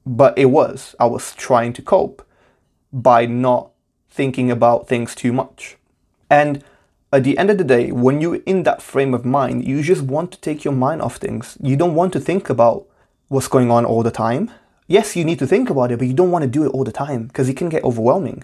but 0.06 0.38
it 0.38 0.52
was. 0.52 0.96
I 1.00 1.08
was 1.08 1.34
trying 1.34 1.74
to 1.74 1.82
cope 1.82 2.24
by 2.94 3.26
not 3.26 3.72
thinking 4.08 4.52
about 4.52 4.88
things 4.88 5.16
too 5.16 5.34
much. 5.34 5.78
And 6.30 6.64
at 7.12 7.24
the 7.24 7.36
end 7.40 7.50
of 7.50 7.58
the 7.58 7.64
day, 7.64 7.92
when 7.92 8.22
you're 8.22 8.44
in 8.46 8.62
that 8.64 8.84
frame 8.84 9.16
of 9.16 9.26
mind, 9.26 9.68
you 9.68 9.82
just 9.82 10.04
want 10.04 10.32
to 10.34 10.42
take 10.42 10.64
your 10.64 10.76
mind 10.76 11.02
off 11.02 11.16
things. 11.16 11.58
You 11.60 11.76
don't 11.76 11.96
want 11.96 12.14
to 12.14 12.20
think 12.20 12.52
about 12.52 12.86
what's 13.30 13.48
going 13.48 13.72
on 13.72 13.84
all 13.84 14.04
the 14.04 14.12
time. 14.12 14.52
Yes, 14.86 15.16
you 15.16 15.26
need 15.26 15.40
to 15.40 15.48
think 15.48 15.72
about 15.72 15.92
it, 15.92 15.98
but 15.98 16.08
you 16.08 16.14
don't 16.14 16.30
want 16.30 16.44
to 16.44 16.48
do 16.48 16.66
it 16.66 16.70
all 16.70 16.84
the 16.84 16.92
time 16.92 17.26
because 17.26 17.50
it 17.50 17.58
can 17.58 17.70
get 17.70 17.84
overwhelming. 17.84 18.44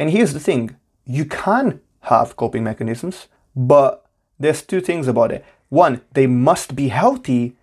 And 0.00 0.10
here's 0.10 0.32
the 0.32 0.40
thing 0.40 0.76
you 1.04 1.26
can 1.26 1.80
have 2.04 2.34
coping 2.34 2.64
mechanisms, 2.64 3.28
but 3.54 4.06
there's 4.38 4.62
two 4.62 4.80
things 4.80 5.06
about 5.06 5.30
it. 5.30 5.44
One, 5.68 6.00
they 6.14 6.26
must 6.26 6.74
be 6.74 6.88
healthy, 6.88 7.56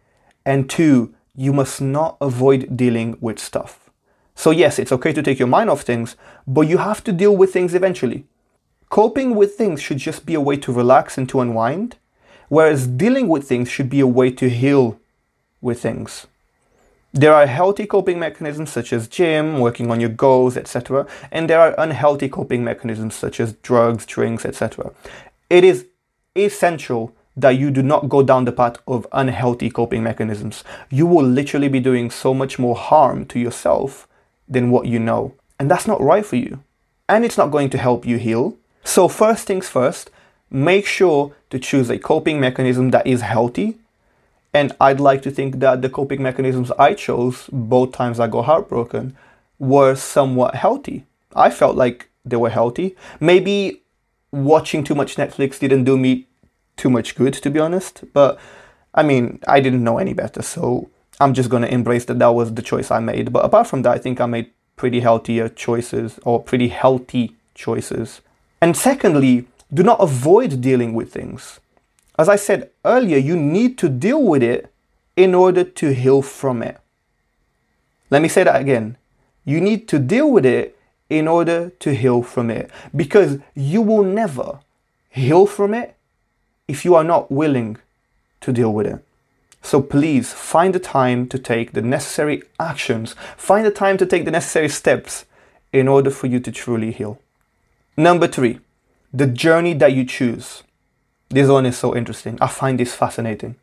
and 0.45 0.69
two, 0.69 1.15
you 1.35 1.51
must 1.51 1.81
not 1.81 2.15
avoid 2.21 2.77
dealing 2.77 3.17
with 3.19 3.39
stuff. 3.39 3.89
So, 4.35 4.51
yes, 4.51 4.77
it's 4.77 4.91
okay 4.91 5.13
to 5.13 5.23
take 5.23 5.39
your 5.39 5.47
mind 5.47 5.71
off 5.71 5.81
things, 5.81 6.15
but 6.45 6.67
you 6.67 6.77
have 6.77 7.03
to 7.05 7.11
deal 7.11 7.35
with 7.35 7.51
things 7.51 7.73
eventually. 7.73 8.25
Coping 8.89 9.35
with 9.35 9.55
things 9.55 9.81
should 9.81 9.97
just 9.97 10.23
be 10.27 10.35
a 10.35 10.41
way 10.41 10.57
to 10.57 10.71
relax 10.71 11.17
and 11.17 11.27
to 11.29 11.41
unwind, 11.41 11.95
whereas 12.49 12.85
dealing 12.85 13.27
with 13.27 13.47
things 13.47 13.67
should 13.67 13.89
be 13.89 13.99
a 13.99 14.07
way 14.07 14.29
to 14.29 14.47
heal 14.47 14.99
with 15.59 15.81
things. 15.81 16.27
There 17.17 17.33
are 17.33 17.47
healthy 17.47 17.85
coping 17.85 18.19
mechanisms 18.19 18.71
such 18.71 18.93
as 18.93 19.07
gym, 19.07 19.59
working 19.59 19.89
on 19.91 19.99
your 19.99 20.09
goals, 20.09 20.55
etc., 20.55 21.07
and 21.31 21.49
there 21.49 21.59
are 21.59 21.73
unhealthy 21.77 22.29
coping 22.29 22.63
mechanisms 22.63 23.15
such 23.15 23.39
as 23.39 23.53
drugs, 23.53 24.05
drinks, 24.05 24.45
etc. 24.45 24.91
It 25.49 25.63
is 25.63 25.87
essential 26.35 27.13
that 27.35 27.51
you 27.51 27.71
do 27.71 27.83
not 27.83 28.09
go 28.09 28.23
down 28.23 28.45
the 28.45 28.51
path 28.51 28.77
of 28.87 29.07
unhealthy 29.11 29.69
coping 29.69 30.03
mechanisms. 30.03 30.63
You 30.89 31.05
will 31.05 31.25
literally 31.25 31.69
be 31.69 31.79
doing 31.79 32.11
so 32.11 32.33
much 32.33 32.59
more 32.59 32.75
harm 32.75 33.25
to 33.27 33.39
yourself 33.39 34.07
than 34.47 34.71
what 34.71 34.87
you 34.87 34.99
know, 34.99 35.33
and 35.59 35.69
that's 35.69 35.87
not 35.87 36.01
right 36.01 36.25
for 36.25 36.35
you. 36.35 36.63
And 37.09 37.25
it's 37.25 37.37
not 37.37 37.51
going 37.51 37.69
to 37.71 37.77
help 37.77 38.05
you 38.05 38.17
heal 38.17 38.57
so, 38.87 39.09
first 39.09 39.45
things 39.45 39.67
first, 39.67 40.09
make 40.49 40.85
sure 40.85 41.33
to 41.49 41.59
choose 41.59 41.89
a 41.89 41.99
coping 41.99 42.39
mechanism 42.39 42.91
that 42.91 43.05
is 43.05 43.19
healthy. 43.19 43.79
And 44.53 44.75
I'd 44.79 44.99
like 44.99 45.21
to 45.23 45.31
think 45.31 45.59
that 45.59 45.81
the 45.81 45.89
coping 45.89 46.23
mechanisms 46.23 46.71
I 46.79 46.93
chose, 46.93 47.49
both 47.51 47.91
times 47.91 48.19
I 48.19 48.27
got 48.27 48.45
heartbroken, 48.45 49.15
were 49.59 49.95
somewhat 49.95 50.55
healthy. 50.55 51.05
I 51.35 51.49
felt 51.49 51.75
like 51.75 52.09
they 52.25 52.37
were 52.37 52.49
healthy. 52.49 52.95
Maybe 53.19 53.83
watching 54.31 54.83
too 54.83 54.95
much 54.95 55.15
Netflix 55.15 55.59
didn't 55.59 55.83
do 55.83 55.97
me 55.97 56.27
too 56.75 56.89
much 56.89 57.15
good, 57.15 57.33
to 57.33 57.49
be 57.49 57.59
honest. 57.59 58.03
But 58.13 58.39
I 58.93 59.03
mean, 59.03 59.39
I 59.47 59.59
didn't 59.59 59.83
know 59.83 59.97
any 59.97 60.13
better. 60.13 60.41
So 60.41 60.89
I'm 61.19 61.33
just 61.33 61.49
to 61.49 61.73
embrace 61.73 62.05
that 62.05 62.19
that 62.19 62.33
was 62.33 62.53
the 62.53 62.61
choice 62.61 62.91
I 62.91 62.99
made. 62.99 63.33
But 63.33 63.45
apart 63.45 63.67
from 63.67 63.81
that, 63.83 63.93
I 63.93 63.97
think 63.97 64.19
I 64.21 64.25
made 64.25 64.51
pretty 64.75 64.99
healthier 64.99 65.49
choices 65.49 66.19
or 66.23 66.41
pretty 66.41 66.69
healthy 66.69 67.35
choices. 67.55 68.21
And 68.61 68.77
secondly, 68.77 69.47
do 69.73 69.83
not 69.83 69.99
avoid 69.99 70.61
dealing 70.61 70.93
with 70.93 71.11
things. 71.11 71.59
As 72.17 72.29
I 72.29 72.35
said 72.35 72.71
earlier, 72.83 73.17
you 73.17 73.35
need 73.35 73.77
to 73.79 73.89
deal 73.89 74.23
with 74.23 74.41
it 74.41 74.71
in 75.15 75.35
order 75.35 75.63
to 75.63 75.93
heal 75.93 76.21
from 76.21 76.63
it. 76.63 76.77
Let 78.09 78.21
me 78.21 78.27
say 78.27 78.43
that 78.43 78.59
again. 78.59 78.97
You 79.45 79.61
need 79.61 79.87
to 79.89 79.99
deal 79.99 80.31
with 80.31 80.45
it 80.45 80.77
in 81.09 81.27
order 81.27 81.71
to 81.79 81.93
heal 81.93 82.21
from 82.21 82.49
it 82.49 82.69
because 82.95 83.39
you 83.55 83.81
will 83.81 84.03
never 84.03 84.59
heal 85.09 85.45
from 85.45 85.73
it 85.73 85.95
if 86.67 86.83
you 86.83 86.95
are 86.95 87.03
not 87.03 87.31
willing 87.31 87.77
to 88.41 88.51
deal 88.51 88.73
with 88.73 88.87
it. 88.87 89.03
So 89.61 89.81
please 89.81 90.31
find 90.33 90.73
the 90.73 90.79
time 90.79 91.27
to 91.27 91.39
take 91.39 91.73
the 91.73 91.81
necessary 91.81 92.43
actions, 92.59 93.15
find 93.35 93.65
the 93.65 93.71
time 93.71 93.97
to 93.97 94.05
take 94.05 94.25
the 94.25 94.31
necessary 94.31 94.69
steps 94.69 95.25
in 95.73 95.87
order 95.87 96.09
for 96.09 96.27
you 96.27 96.39
to 96.39 96.51
truly 96.51 96.91
heal. 96.91 97.19
Number 97.95 98.27
three, 98.27 98.59
the 99.13 99.27
journey 99.27 99.73
that 99.73 99.93
you 99.93 100.05
choose. 100.05 100.63
This 101.29 101.49
one 101.49 101.65
is 101.65 101.77
so 101.77 101.95
interesting. 101.95 102.37
I 102.39 102.47
find 102.47 102.79
this 102.79 102.95
fascinating. 102.95 103.55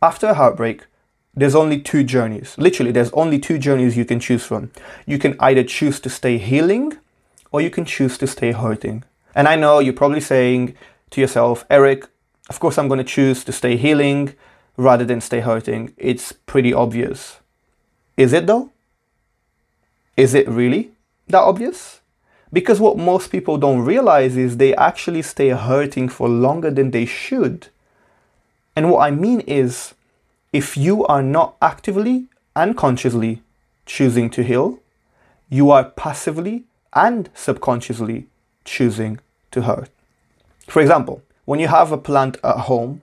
After 0.00 0.28
a 0.28 0.34
heartbreak, 0.34 0.86
there's 1.34 1.54
only 1.54 1.80
two 1.80 2.04
journeys. 2.04 2.56
Literally, 2.58 2.92
there's 2.92 3.12
only 3.12 3.38
two 3.38 3.58
journeys 3.58 3.96
you 3.96 4.04
can 4.04 4.20
choose 4.20 4.44
from. 4.44 4.70
You 5.06 5.18
can 5.18 5.36
either 5.40 5.64
choose 5.64 6.00
to 6.00 6.10
stay 6.10 6.36
healing 6.38 6.98
or 7.50 7.60
you 7.60 7.70
can 7.70 7.84
choose 7.84 8.18
to 8.18 8.26
stay 8.26 8.52
hurting. 8.52 9.04
And 9.34 9.48
I 9.48 9.56
know 9.56 9.78
you're 9.78 9.94
probably 9.94 10.20
saying 10.20 10.74
to 11.10 11.20
yourself, 11.20 11.64
Eric, 11.70 12.06
of 12.50 12.60
course 12.60 12.76
I'm 12.76 12.88
going 12.88 12.98
to 12.98 13.04
choose 13.04 13.44
to 13.44 13.52
stay 13.52 13.76
healing 13.76 14.34
rather 14.76 15.04
than 15.04 15.20
stay 15.20 15.40
hurting. 15.40 15.94
It's 15.96 16.32
pretty 16.32 16.74
obvious. 16.74 17.38
Is 18.16 18.32
it 18.32 18.46
though? 18.46 18.70
Is 20.16 20.34
it 20.34 20.46
really 20.48 20.90
that 21.28 21.40
obvious? 21.40 22.01
Because 22.52 22.80
what 22.80 22.98
most 22.98 23.30
people 23.30 23.56
don't 23.56 23.80
realize 23.80 24.36
is 24.36 24.56
they 24.56 24.74
actually 24.74 25.22
stay 25.22 25.48
hurting 25.50 26.08
for 26.08 26.28
longer 26.28 26.70
than 26.70 26.90
they 26.90 27.06
should. 27.06 27.68
And 28.76 28.90
what 28.90 29.00
I 29.00 29.10
mean 29.10 29.40
is, 29.40 29.94
if 30.52 30.76
you 30.76 31.06
are 31.06 31.22
not 31.22 31.56
actively 31.62 32.26
and 32.54 32.76
consciously 32.76 33.42
choosing 33.86 34.28
to 34.30 34.42
heal, 34.42 34.80
you 35.48 35.70
are 35.70 35.84
passively 35.84 36.64
and 36.92 37.30
subconsciously 37.34 38.26
choosing 38.64 39.18
to 39.50 39.62
hurt. 39.62 39.88
For 40.66 40.80
example, 40.80 41.22
when 41.44 41.58
you 41.58 41.68
have 41.68 41.90
a 41.90 41.98
plant 41.98 42.38
at 42.44 42.60
home, 42.60 43.02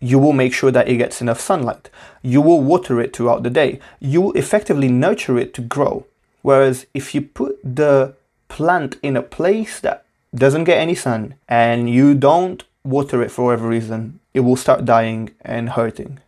you 0.00 0.18
will 0.18 0.32
make 0.32 0.52
sure 0.52 0.70
that 0.70 0.88
it 0.88 0.96
gets 0.96 1.20
enough 1.20 1.40
sunlight. 1.40 1.88
You 2.22 2.40
will 2.40 2.60
water 2.60 3.00
it 3.00 3.16
throughout 3.16 3.42
the 3.42 3.50
day. 3.50 3.80
You 3.98 4.20
will 4.20 4.32
effectively 4.32 4.88
nurture 4.88 5.38
it 5.38 5.54
to 5.54 5.62
grow. 5.62 6.06
Whereas 6.42 6.86
if 6.94 7.14
you 7.14 7.22
put 7.22 7.58
the 7.64 8.14
plant 8.48 8.96
in 9.02 9.16
a 9.16 9.22
place 9.22 9.80
that 9.80 10.04
doesn't 10.34 10.64
get 10.64 10.78
any 10.78 10.94
sun 10.94 11.34
and 11.48 11.88
you 11.88 12.14
don't 12.14 12.64
water 12.84 13.22
it 13.22 13.30
for 13.30 13.46
whatever 13.46 13.68
reason, 13.68 14.20
it 14.34 14.40
will 14.40 14.56
start 14.56 14.84
dying 14.84 15.30
and 15.40 15.70
hurting. 15.70 16.20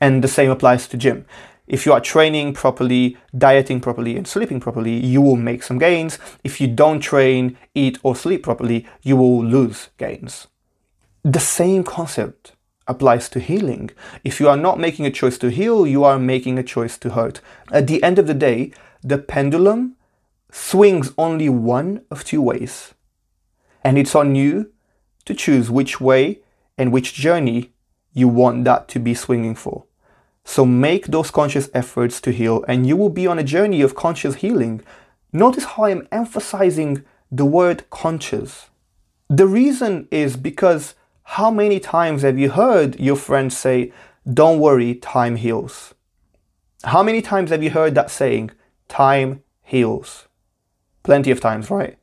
And 0.00 0.22
the 0.22 0.28
same 0.28 0.50
applies 0.50 0.88
to 0.88 0.96
gym. 0.96 1.26
If 1.66 1.86
you 1.86 1.92
are 1.92 2.00
training 2.00 2.54
properly, 2.54 3.16
dieting 3.36 3.80
properly, 3.80 4.16
and 4.16 4.26
sleeping 4.26 4.60
properly, 4.60 4.94
you 4.94 5.22
will 5.22 5.36
make 5.36 5.62
some 5.62 5.78
gains. 5.78 6.18
If 6.42 6.60
you 6.60 6.66
don't 6.66 7.00
train, 7.00 7.56
eat, 7.74 7.98
or 8.02 8.16
sleep 8.16 8.42
properly, 8.42 8.86
you 9.02 9.16
will 9.16 9.44
lose 9.44 9.88
gains. 9.96 10.48
The 11.22 11.40
same 11.40 11.84
concept 11.84 12.52
applies 12.88 13.28
to 13.30 13.40
healing. 13.40 13.90
If 14.24 14.40
you 14.40 14.48
are 14.48 14.56
not 14.56 14.80
making 14.80 15.06
a 15.06 15.10
choice 15.10 15.38
to 15.38 15.50
heal, 15.50 15.86
you 15.86 16.02
are 16.02 16.18
making 16.18 16.58
a 16.58 16.64
choice 16.64 16.98
to 16.98 17.10
hurt. 17.10 17.40
At 17.70 17.86
the 17.86 18.02
end 18.02 18.18
of 18.18 18.26
the 18.26 18.34
day, 18.34 18.72
the 19.02 19.18
pendulum 19.18 19.94
swings 20.52 21.12
only 21.18 21.48
one 21.48 22.04
of 22.10 22.22
two 22.22 22.40
ways. 22.40 22.94
And 23.82 23.98
it's 23.98 24.14
on 24.14 24.36
you 24.36 24.70
to 25.24 25.34
choose 25.34 25.70
which 25.70 26.00
way 26.00 26.40
and 26.78 26.92
which 26.92 27.14
journey 27.14 27.72
you 28.12 28.28
want 28.28 28.64
that 28.64 28.86
to 28.88 29.00
be 29.00 29.14
swinging 29.14 29.56
for. 29.56 29.86
So 30.44 30.64
make 30.64 31.06
those 31.06 31.30
conscious 31.30 31.70
efforts 31.72 32.20
to 32.20 32.32
heal, 32.32 32.64
and 32.68 32.86
you 32.86 32.96
will 32.96 33.10
be 33.10 33.26
on 33.26 33.38
a 33.38 33.44
journey 33.44 33.80
of 33.80 33.94
conscious 33.94 34.36
healing. 34.36 34.82
Notice 35.32 35.64
how 35.64 35.84
I'm 35.84 36.06
emphasizing 36.12 37.04
the 37.30 37.44
word 37.44 37.88
conscious. 37.90 38.68
The 39.28 39.46
reason 39.46 40.08
is 40.10 40.36
because 40.36 40.94
how 41.22 41.50
many 41.50 41.80
times 41.80 42.22
have 42.22 42.38
you 42.38 42.50
heard 42.50 43.00
your 43.00 43.16
friends 43.16 43.56
say, 43.56 43.92
don't 44.30 44.60
worry, 44.60 44.94
time 44.96 45.36
heals. 45.36 45.94
How 46.84 47.02
many 47.02 47.22
times 47.22 47.50
have 47.50 47.62
you 47.62 47.70
heard 47.70 47.94
that 47.94 48.10
saying? 48.10 48.50
Time 48.88 49.42
heals. 49.62 50.28
Plenty 51.02 51.30
of 51.30 51.40
times, 51.40 51.70
right? 51.70 51.98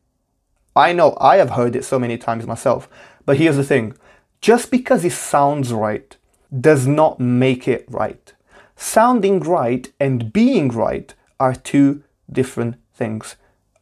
I 0.76 0.94
know 0.94 1.18
I 1.20 1.38
have 1.38 1.52
heard 1.52 1.76
it 1.76 1.86
so 1.86 2.00
many 2.00 2.18
times 2.18 2.46
myself. 2.46 2.90
But 3.26 3.38
here's 3.38 3.58
the 3.58 3.64
thing 3.64 3.96
just 4.42 4.72
because 4.72 5.04
it 5.04 5.12
sounds 5.12 5.74
right 5.74 6.16
does 6.58 6.88
not 6.88 7.20
make 7.20 7.68
it 7.68 7.86
right. 7.90 8.34
Sounding 8.76 9.40
right 9.42 9.92
and 10.00 10.32
being 10.32 10.70
right 10.70 11.14
are 11.40 11.54
two 11.54 12.04
different 12.32 12.76
things. 12.94 13.36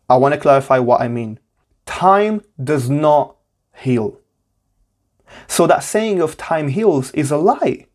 I 0.10 0.18
want 0.18 0.34
to 0.34 0.40
clarify 0.40 0.80
what 0.80 1.02
I 1.02 1.08
mean. 1.08 1.40
Time 1.86 2.42
does 2.62 2.90
not 2.90 3.36
heal. 3.76 4.20
So 5.48 5.68
that 5.68 5.84
saying 5.84 6.22
of 6.22 6.38
time 6.38 6.70
heals 6.70 7.12
is 7.12 7.32
a 7.32 7.38
lie. 7.38 7.86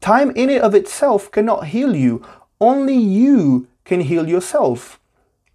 Time 0.00 0.30
in 0.30 0.50
it 0.50 0.62
of 0.62 0.74
itself 0.74 1.30
cannot 1.30 1.68
heal 1.68 1.94
you. 1.94 2.24
Only 2.60 2.96
you 2.96 3.68
can 3.84 4.00
heal 4.00 4.28
yourself. 4.28 5.00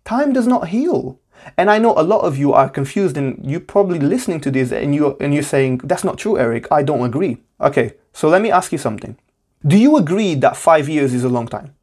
Time 0.06 0.34
does 0.34 0.48
not 0.48 0.70
heal. 0.70 1.20
And 1.58 1.70
I 1.70 1.78
know 1.78 1.94
a 1.98 2.04
lot 2.04 2.22
of 2.22 2.38
you 2.38 2.54
are 2.54 2.70
confused 2.70 3.18
and 3.18 3.40
you're 3.50 3.60
probably 3.60 4.00
listening 4.00 4.42
to 4.42 4.52
this 4.52 4.72
and 4.72 4.94
you're, 4.94 5.16
and 5.20 5.34
you're 5.34 5.44
saying, 5.44 5.82
that's 5.84 6.04
not 6.04 6.18
true, 6.18 6.38
Eric. 6.38 6.68
I 6.72 6.84
don't 6.84 7.06
agree. 7.06 7.38
Okay, 7.62 7.94
so 8.14 8.28
let 8.28 8.42
me 8.42 8.52
ask 8.52 8.72
you 8.72 8.78
something. 8.78 9.18
Do 9.66 9.78
you 9.78 9.98
agree 9.98 10.36
that 10.36 10.58
five 10.58 10.90
years 10.90 11.14
is 11.14 11.24
a 11.24 11.30
long 11.30 11.48
time? 11.48 11.76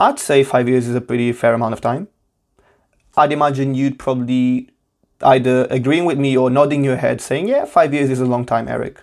I'd 0.00 0.18
say 0.18 0.42
five 0.42 0.68
years 0.68 0.88
is 0.88 0.94
a 0.94 1.00
pretty 1.00 1.32
fair 1.32 1.54
amount 1.54 1.74
of 1.74 1.80
time. 1.80 2.08
I'd 3.16 3.32
imagine 3.32 3.74
you'd 3.74 3.98
probably 3.98 4.70
either 5.22 5.66
agreeing 5.70 6.04
with 6.04 6.18
me 6.18 6.36
or 6.36 6.50
nodding 6.50 6.84
your 6.84 6.96
head 6.96 7.20
saying, 7.20 7.48
yeah, 7.48 7.64
five 7.64 7.94
years 7.94 8.10
is 8.10 8.20
a 8.20 8.26
long 8.26 8.44
time, 8.44 8.68
Eric. 8.68 9.00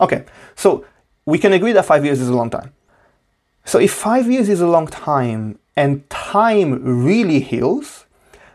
Okay, 0.00 0.24
so 0.54 0.84
we 1.26 1.38
can 1.38 1.52
agree 1.52 1.72
that 1.72 1.84
five 1.84 2.04
years 2.04 2.20
is 2.20 2.28
a 2.28 2.34
long 2.34 2.50
time. 2.50 2.72
So 3.64 3.78
if 3.78 3.92
five 3.92 4.30
years 4.30 4.48
is 4.48 4.60
a 4.60 4.66
long 4.66 4.86
time 4.86 5.58
and 5.78 6.10
time 6.10 6.82
really 6.82 7.38
heals, 7.38 8.04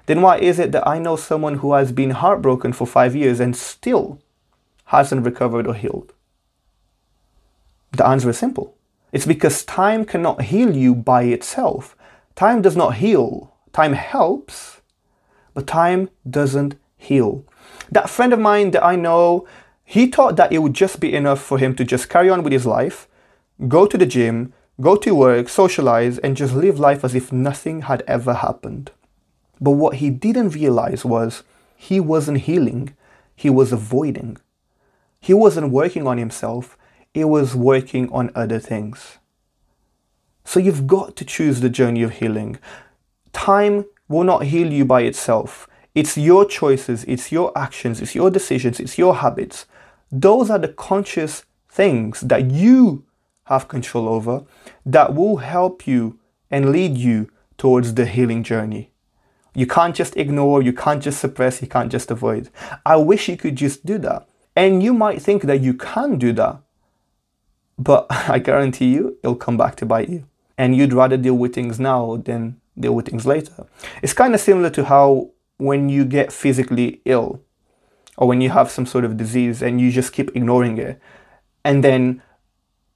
then 0.08 0.22
why 0.22 0.40
is 0.40 0.60
it 0.60 0.74
that 0.74 0.86
I 0.86 1.00
know 1.00 1.16
someone 1.16 1.60
who 1.60 1.72
has 1.72 1.94
been 1.94 2.10
heartbroken 2.10 2.74
for 2.74 2.86
five 2.86 3.16
years 3.16 3.40
and 3.40 3.56
still 3.56 4.20
hasn't 4.88 5.26
recovered 5.26 5.66
or 5.66 5.74
healed? 5.74 6.12
The 7.94 8.06
answer 8.06 8.30
is 8.30 8.38
simple. 8.38 8.76
It's 9.14 9.26
because 9.26 9.64
time 9.64 10.04
cannot 10.04 10.42
heal 10.42 10.76
you 10.76 10.94
by 10.94 11.24
itself. 11.24 11.96
Time 12.36 12.62
does 12.62 12.76
not 12.76 12.96
heal. 12.96 13.54
Time 13.72 13.94
helps, 13.94 14.82
but 15.54 15.66
time 15.66 16.10
doesn't 16.30 16.76
heal. 16.98 17.46
That 17.90 18.10
friend 18.10 18.34
of 18.34 18.40
mine 18.40 18.72
that 18.72 18.84
I 18.84 18.98
know, 18.98 19.48
he 19.86 20.08
thought 20.08 20.36
that 20.36 20.52
it 20.52 20.58
would 20.58 20.74
just 20.74 21.00
be 21.00 21.14
enough 21.14 21.42
for 21.42 21.58
him 21.58 21.74
to 21.76 21.86
just 21.86 22.10
carry 22.10 22.30
on 22.30 22.44
with 22.44 22.52
his 22.52 22.66
life, 22.66 23.08
go 23.70 23.86
to 23.86 23.98
the 23.98 24.06
gym, 24.06 24.52
go 24.82 24.96
to 24.96 25.14
work, 25.14 25.50
socialize, 25.50 26.18
and 26.20 26.36
just 26.36 26.54
live 26.54 26.80
life 26.80 27.04
as 27.04 27.16
if 27.16 27.32
nothing 27.32 27.82
had 27.84 28.04
ever 28.08 28.34
happened. 28.36 28.92
But 29.62 29.72
what 29.72 29.96
he 29.96 30.10
didn't 30.10 30.50
realize 30.50 31.06
was 31.06 31.44
he 31.76 32.00
wasn't 32.00 32.40
healing, 32.40 32.96
he 33.36 33.50
was 33.50 33.72
avoiding. 33.72 34.38
He 35.20 35.34
wasn't 35.34 35.72
working 35.72 36.06
on 36.08 36.18
himself, 36.18 36.78
he 37.14 37.24
was 37.24 37.56
working 37.56 38.12
on 38.12 38.32
other 38.36 38.60
things. 38.60 39.20
So 40.44 40.60
you've 40.60 40.88
got 40.88 41.16
to 41.16 41.26
choose 41.26 41.62
the 41.62 41.70
journey 41.70 42.04
of 42.04 42.12
healing. 42.12 42.60
Time 43.32 43.86
will 44.10 44.24
not 44.24 44.46
heal 44.46 44.72
you 44.72 44.86
by 44.86 45.02
itself. 45.02 45.68
It's 45.96 46.18
your 46.18 46.46
choices, 46.46 47.04
it's 47.06 47.32
your 47.32 47.58
actions, 47.58 48.02
it's 48.02 48.16
your 48.16 48.30
decisions, 48.30 48.80
it's 48.80 48.98
your 48.98 49.16
habits. 49.16 49.66
Those 50.12 50.50
are 50.50 50.60
the 50.60 50.68
conscious 50.68 51.46
things 51.70 52.22
that 52.22 52.52
you 52.52 53.04
have 53.46 53.68
control 53.68 54.08
over 54.08 54.44
that 54.86 55.14
will 55.14 55.38
help 55.38 55.86
you 55.88 56.20
and 56.50 56.72
lead 56.72 56.98
you 56.98 57.30
towards 57.58 57.94
the 57.94 58.06
healing 58.06 58.44
journey. 58.44 58.92
You 59.56 59.68
can't 59.68 59.96
just 59.96 60.18
ignore, 60.18 60.62
you 60.62 60.74
can't 60.74 61.04
just 61.04 61.20
suppress, 61.20 61.62
you 61.62 61.68
can't 61.68 61.92
just 61.92 62.10
avoid. 62.10 62.50
I 62.86 62.96
wish 62.98 63.30
you 63.30 63.38
could 63.38 63.56
just 63.56 63.86
do 63.86 63.98
that. 64.00 64.28
And 64.56 64.82
you 64.82 64.94
might 64.94 65.22
think 65.22 65.44
that 65.44 65.62
you 65.62 65.74
can 65.74 66.18
do 66.18 66.32
that, 66.34 66.60
but 67.78 68.08
I 68.10 68.40
guarantee 68.40 68.94
you 68.94 69.18
it'll 69.24 69.36
come 69.36 69.58
back 69.58 69.76
to 69.78 69.86
bite 69.86 70.10
you. 70.10 70.26
And 70.58 70.76
you'd 70.76 70.94
rather 70.94 71.18
deal 71.18 71.34
with 71.36 71.54
things 71.54 71.80
now 71.80 72.18
than 72.18 72.60
deal 72.80 72.94
with 72.94 73.08
things 73.08 73.26
later. 73.26 73.66
It's 74.02 74.14
kind 74.14 74.34
of 74.34 74.40
similar 74.40 74.70
to 74.72 74.86
how 74.86 75.32
when 75.58 75.90
you 75.90 76.06
get 76.06 76.32
physically 76.32 77.02
ill 77.06 77.42
or 78.18 78.28
when 78.28 78.42
you 78.42 78.50
have 78.50 78.70
some 78.70 78.86
sort 78.86 79.06
of 79.06 79.18
disease 79.18 79.62
and 79.62 79.82
you 79.82 79.92
just 79.92 80.14
keep 80.14 80.36
ignoring 80.36 80.78
it, 80.78 81.00
and 81.66 81.84
then 81.84 82.22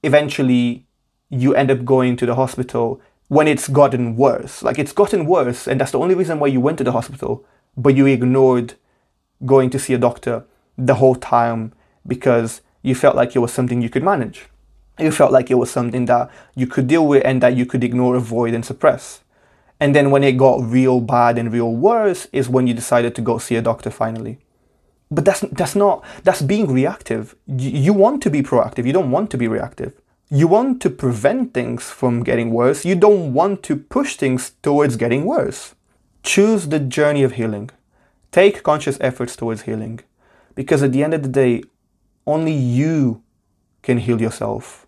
eventually 0.02 0.86
you 1.30 1.54
end 1.54 1.70
up 1.70 1.84
going 1.84 2.16
to 2.16 2.26
the 2.26 2.34
hospital 2.34 3.00
when 3.28 3.46
it's 3.46 3.68
gotten 3.68 4.16
worse. 4.16 4.62
Like 4.62 4.78
it's 4.78 4.92
gotten 4.92 5.26
worse, 5.26 5.66
and 5.66 5.80
that's 5.80 5.92
the 5.92 5.98
only 5.98 6.14
reason 6.14 6.38
why 6.38 6.48
you 6.48 6.60
went 6.60 6.78
to 6.78 6.84
the 6.84 6.92
hospital, 6.92 7.44
but 7.76 7.94
you 7.94 8.06
ignored 8.06 8.74
going 9.44 9.70
to 9.70 9.78
see 9.78 9.94
a 9.94 9.98
doctor 9.98 10.44
the 10.76 10.94
whole 10.94 11.14
time 11.14 11.72
because 12.06 12.62
you 12.82 12.94
felt 12.94 13.16
like 13.16 13.36
it 13.36 13.40
was 13.40 13.52
something 13.52 13.82
you 13.82 13.90
could 13.90 14.02
manage. 14.02 14.46
You 14.98 15.12
felt 15.12 15.32
like 15.32 15.50
it 15.50 15.54
was 15.54 15.70
something 15.70 16.06
that 16.06 16.30
you 16.56 16.66
could 16.66 16.88
deal 16.88 17.06
with 17.06 17.22
and 17.24 17.40
that 17.42 17.56
you 17.56 17.66
could 17.66 17.84
ignore, 17.84 18.16
avoid, 18.16 18.54
and 18.54 18.64
suppress. 18.64 19.22
And 19.78 19.94
then 19.94 20.10
when 20.10 20.24
it 20.24 20.32
got 20.36 20.62
real 20.62 21.00
bad 21.00 21.38
and 21.38 21.52
real 21.52 21.72
worse 21.72 22.26
is 22.32 22.48
when 22.48 22.66
you 22.66 22.74
decided 22.74 23.14
to 23.14 23.22
go 23.22 23.38
see 23.38 23.54
a 23.54 23.62
doctor 23.62 23.90
finally. 23.90 24.38
But 25.10 25.24
that's 25.24 25.40
that's 25.52 25.74
not 25.74 26.04
that's 26.22 26.42
being 26.42 26.72
reactive. 26.72 27.34
You, 27.46 27.70
you 27.70 27.92
want 27.92 28.22
to 28.24 28.30
be 28.30 28.42
proactive. 28.42 28.86
You 28.86 28.92
don't 28.92 29.10
want 29.10 29.30
to 29.30 29.38
be 29.38 29.48
reactive. 29.48 29.92
You 30.30 30.46
want 30.46 30.82
to 30.82 30.90
prevent 30.90 31.54
things 31.54 31.90
from 31.90 32.22
getting 32.22 32.52
worse. 32.52 32.84
You 32.84 32.94
don't 32.94 33.32
want 33.32 33.62
to 33.64 33.76
push 33.76 34.16
things 34.16 34.52
towards 34.62 34.96
getting 34.96 35.24
worse. 35.24 35.74
Choose 36.22 36.68
the 36.68 36.78
journey 36.78 37.22
of 37.22 37.32
healing. 37.32 37.70
Take 38.30 38.62
conscious 38.62 38.98
efforts 39.00 39.36
towards 39.36 39.62
healing. 39.62 40.00
Because 40.54 40.82
at 40.82 40.92
the 40.92 41.02
end 41.02 41.14
of 41.14 41.22
the 41.22 41.30
day, 41.30 41.62
only 42.26 42.52
you 42.52 43.22
can 43.80 43.96
heal 43.98 44.20
yourself. 44.20 44.86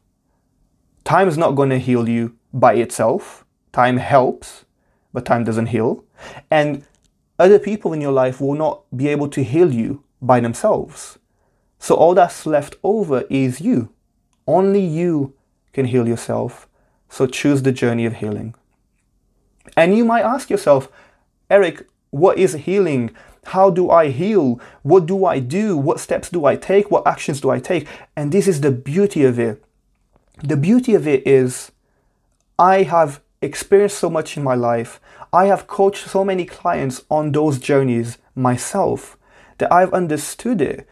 Time 1.04 1.26
is 1.26 1.38
not 1.38 1.52
going 1.52 1.70
to 1.70 1.78
heal 1.78 2.06
you 2.06 2.37
by 2.52 2.74
itself. 2.74 3.46
Time 3.72 3.96
helps, 3.96 4.66
but 5.14 5.24
time 5.24 5.44
doesn't 5.44 5.66
heal. 5.66 6.04
And 6.50 6.85
other 7.38 7.59
people 7.59 7.94
in 7.94 8.02
your 8.02 8.12
life 8.12 8.42
will 8.42 8.54
not 8.54 8.83
be 8.94 9.09
able 9.09 9.28
to 9.28 9.42
heal 9.42 9.72
you 9.72 10.04
by 10.20 10.40
themselves. 10.40 11.18
So 11.78 11.94
all 11.94 12.14
that's 12.14 12.46
left 12.46 12.76
over 12.83 13.24
is 13.30 13.61
you. 13.61 13.90
Only 14.46 14.85
you 14.85 15.35
can 15.72 15.87
heal 15.87 16.06
yourself. 16.06 16.68
So 17.09 17.26
choose 17.26 17.62
the 17.62 17.72
journey 17.72 18.06
of 18.06 18.16
healing. 18.16 18.54
And 19.76 19.96
you 19.96 20.04
might 20.04 20.24
ask 20.24 20.50
yourself, 20.50 20.88
Eric, 21.48 21.87
what 22.11 22.38
is 22.38 22.52
healing? 22.52 23.11
How 23.46 23.70
do 23.70 23.90
I 23.90 24.11
heal? 24.11 24.61
What 24.83 25.06
do 25.06 25.24
I 25.24 25.38
do? 25.38 25.76
What 25.76 26.00
steps 26.00 26.28
do 26.28 26.44
I 26.44 26.56
take? 26.56 26.90
What 26.90 27.06
actions 27.06 27.40
do 27.40 27.50
I 27.50 27.59
take? 27.59 27.88
And 28.16 28.30
this 28.30 28.46
is 28.46 28.61
the 28.61 28.70
beauty 28.70 29.24
of 29.24 29.38
it. 29.38 29.64
The 30.42 30.56
beauty 30.56 30.94
of 30.94 31.06
it 31.06 31.26
is 31.26 31.72
I 32.59 32.83
have 32.83 33.20
experienced 33.42 33.98
so 33.98 34.11
much 34.11 34.37
in 34.37 34.42
my 34.42 34.54
life. 34.54 35.00
I 35.33 35.46
have 35.46 35.66
coached 35.66 36.09
so 36.09 36.24
many 36.24 36.44
clients 36.44 37.04
on 37.11 37.33
those 37.33 37.59
journeys 37.59 38.18
myself 38.35 39.16
that 39.61 39.73
I've 39.73 39.92
understood 39.94 40.61
it. 40.61 40.87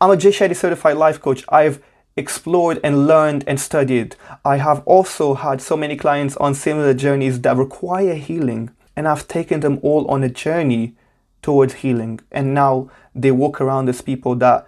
I'm 0.00 0.10
a 0.10 0.16
Shetty 0.16 0.56
certified 0.56 0.96
life 0.96 1.20
coach. 1.20 1.44
I've 1.48 1.82
explored 2.16 2.80
and 2.82 3.06
learned 3.06 3.44
and 3.46 3.60
studied. 3.60 4.16
I 4.44 4.56
have 4.56 4.82
also 4.86 5.34
had 5.34 5.62
so 5.62 5.76
many 5.76 5.96
clients 5.96 6.36
on 6.38 6.54
similar 6.54 6.92
journeys 6.92 7.40
that 7.42 7.56
require 7.56 8.14
healing, 8.14 8.70
and 8.96 9.06
I've 9.06 9.28
taken 9.28 9.60
them 9.60 9.78
all 9.82 10.06
on 10.08 10.22
a 10.22 10.28
journey 10.28 10.94
towards 11.42 11.74
healing. 11.74 12.20
And 12.30 12.52
now 12.54 12.90
they 13.14 13.30
walk 13.30 13.60
around 13.60 13.88
as 13.88 14.02
people 14.02 14.34
that 14.36 14.66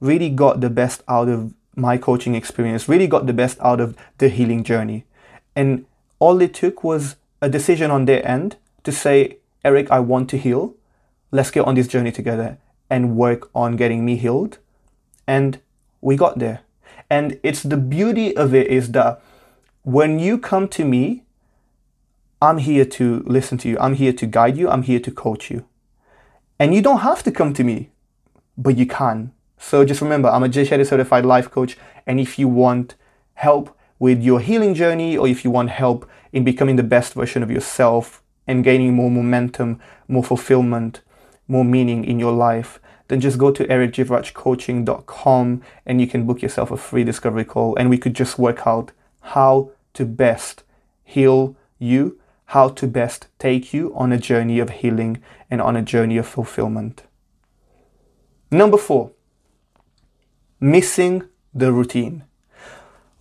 really 0.00 0.30
got 0.30 0.60
the 0.60 0.70
best 0.70 1.02
out 1.08 1.28
of 1.28 1.54
my 1.76 1.96
coaching 1.96 2.34
experience, 2.34 2.88
really 2.88 3.06
got 3.06 3.26
the 3.26 3.32
best 3.32 3.58
out 3.60 3.80
of 3.80 3.96
the 4.18 4.28
healing 4.28 4.64
journey. 4.64 5.04
And 5.56 5.86
all 6.18 6.40
it 6.40 6.54
took 6.54 6.84
was 6.84 7.16
a 7.40 7.48
decision 7.48 7.90
on 7.90 8.04
their 8.04 8.26
end 8.26 8.56
to 8.84 8.92
say, 8.92 9.38
Eric, 9.64 9.90
I 9.90 10.00
want 10.00 10.28
to 10.30 10.38
heal. 10.38 10.74
Let's 11.34 11.50
get 11.50 11.64
on 11.66 11.74
this 11.74 11.88
journey 11.88 12.12
together 12.12 12.58
and 12.88 13.16
work 13.16 13.50
on 13.56 13.74
getting 13.74 14.04
me 14.04 14.14
healed. 14.14 14.58
And 15.26 15.58
we 16.00 16.14
got 16.16 16.38
there. 16.38 16.60
And 17.10 17.40
it's 17.42 17.64
the 17.64 17.76
beauty 17.76 18.36
of 18.36 18.54
it 18.54 18.68
is 18.68 18.92
that 18.92 19.20
when 19.82 20.20
you 20.20 20.38
come 20.38 20.68
to 20.68 20.84
me, 20.84 21.24
I'm 22.40 22.58
here 22.58 22.84
to 22.84 23.24
listen 23.26 23.58
to 23.58 23.68
you. 23.68 23.76
I'm 23.80 23.94
here 23.94 24.12
to 24.12 24.26
guide 24.26 24.56
you. 24.56 24.70
I'm 24.70 24.84
here 24.84 25.00
to 25.00 25.10
coach 25.10 25.50
you. 25.50 25.64
And 26.60 26.72
you 26.72 26.80
don't 26.80 27.00
have 27.00 27.24
to 27.24 27.32
come 27.32 27.52
to 27.54 27.64
me, 27.64 27.90
but 28.56 28.78
you 28.78 28.86
can. 28.86 29.32
So 29.58 29.84
just 29.84 30.00
remember, 30.02 30.28
I'm 30.28 30.44
a 30.44 30.48
Jay 30.48 30.64
Shetty 30.64 30.86
certified 30.86 31.26
life 31.26 31.50
coach. 31.50 31.76
And 32.06 32.20
if 32.20 32.38
you 32.38 32.46
want 32.46 32.94
help 33.34 33.76
with 33.98 34.22
your 34.22 34.38
healing 34.38 34.72
journey, 34.72 35.16
or 35.16 35.26
if 35.26 35.44
you 35.44 35.50
want 35.50 35.70
help 35.70 36.08
in 36.32 36.44
becoming 36.44 36.76
the 36.76 36.84
best 36.84 37.14
version 37.14 37.42
of 37.42 37.50
yourself 37.50 38.22
and 38.46 38.62
gaining 38.62 38.94
more 38.94 39.10
momentum, 39.10 39.80
more 40.06 40.22
fulfillment, 40.22 41.00
more 41.48 41.64
meaning 41.64 42.04
in 42.04 42.18
your 42.18 42.32
life, 42.32 42.80
then 43.08 43.20
just 43.20 43.38
go 43.38 43.50
to 43.50 43.64
ericjivrajcoaching.com 43.66 45.62
and 45.86 46.00
you 46.00 46.06
can 46.06 46.26
book 46.26 46.42
yourself 46.42 46.70
a 46.70 46.76
free 46.76 47.04
discovery 47.04 47.44
call 47.44 47.76
and 47.76 47.90
we 47.90 47.98
could 47.98 48.14
just 48.14 48.38
work 48.38 48.66
out 48.66 48.92
how 49.20 49.70
to 49.92 50.04
best 50.04 50.62
heal 51.02 51.56
you, 51.78 52.18
how 52.46 52.68
to 52.68 52.86
best 52.86 53.28
take 53.38 53.74
you 53.74 53.94
on 53.94 54.12
a 54.12 54.18
journey 54.18 54.58
of 54.58 54.70
healing 54.70 55.22
and 55.50 55.60
on 55.60 55.76
a 55.76 55.82
journey 55.82 56.16
of 56.16 56.26
fulfillment. 56.26 57.04
Number 58.50 58.78
four, 58.78 59.12
missing 60.60 61.24
the 61.52 61.72
routine. 61.72 62.24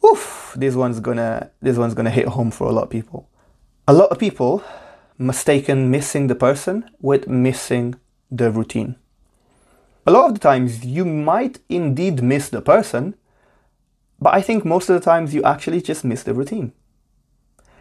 Oof, 0.06 0.54
this 0.58 0.76
one's 0.76 1.00
gonna 1.00 1.52
this 1.62 1.78
one's 1.78 1.94
gonna 1.94 2.10
hit 2.10 2.28
home 2.28 2.52
for 2.52 2.68
a 2.68 2.72
lot 2.72 2.84
of 2.84 2.90
people. 2.90 3.30
A 3.88 3.94
lot 3.94 4.10
of 4.10 4.20
people 4.20 4.64
mistaken 5.18 5.92
missing 5.92 6.28
the 6.28 6.36
person 6.36 6.90
with 7.00 7.28
missing 7.28 7.96
the 8.36 8.50
routine. 8.52 8.96
A 10.06 10.12
lot 10.12 10.28
of 10.28 10.34
the 10.34 10.40
times 10.40 10.84
you 10.84 11.06
might 11.06 11.60
indeed 11.70 12.24
miss 12.24 12.50
the 12.50 12.62
person, 12.62 13.16
but 14.20 14.34
I 14.34 14.42
think 14.42 14.66
most 14.66 14.90
of 14.90 14.96
the 14.96 15.06
times 15.06 15.34
you 15.34 15.44
actually 15.44 15.82
just 15.82 16.04
miss 16.04 16.24
the 16.24 16.34
routine. 16.34 16.74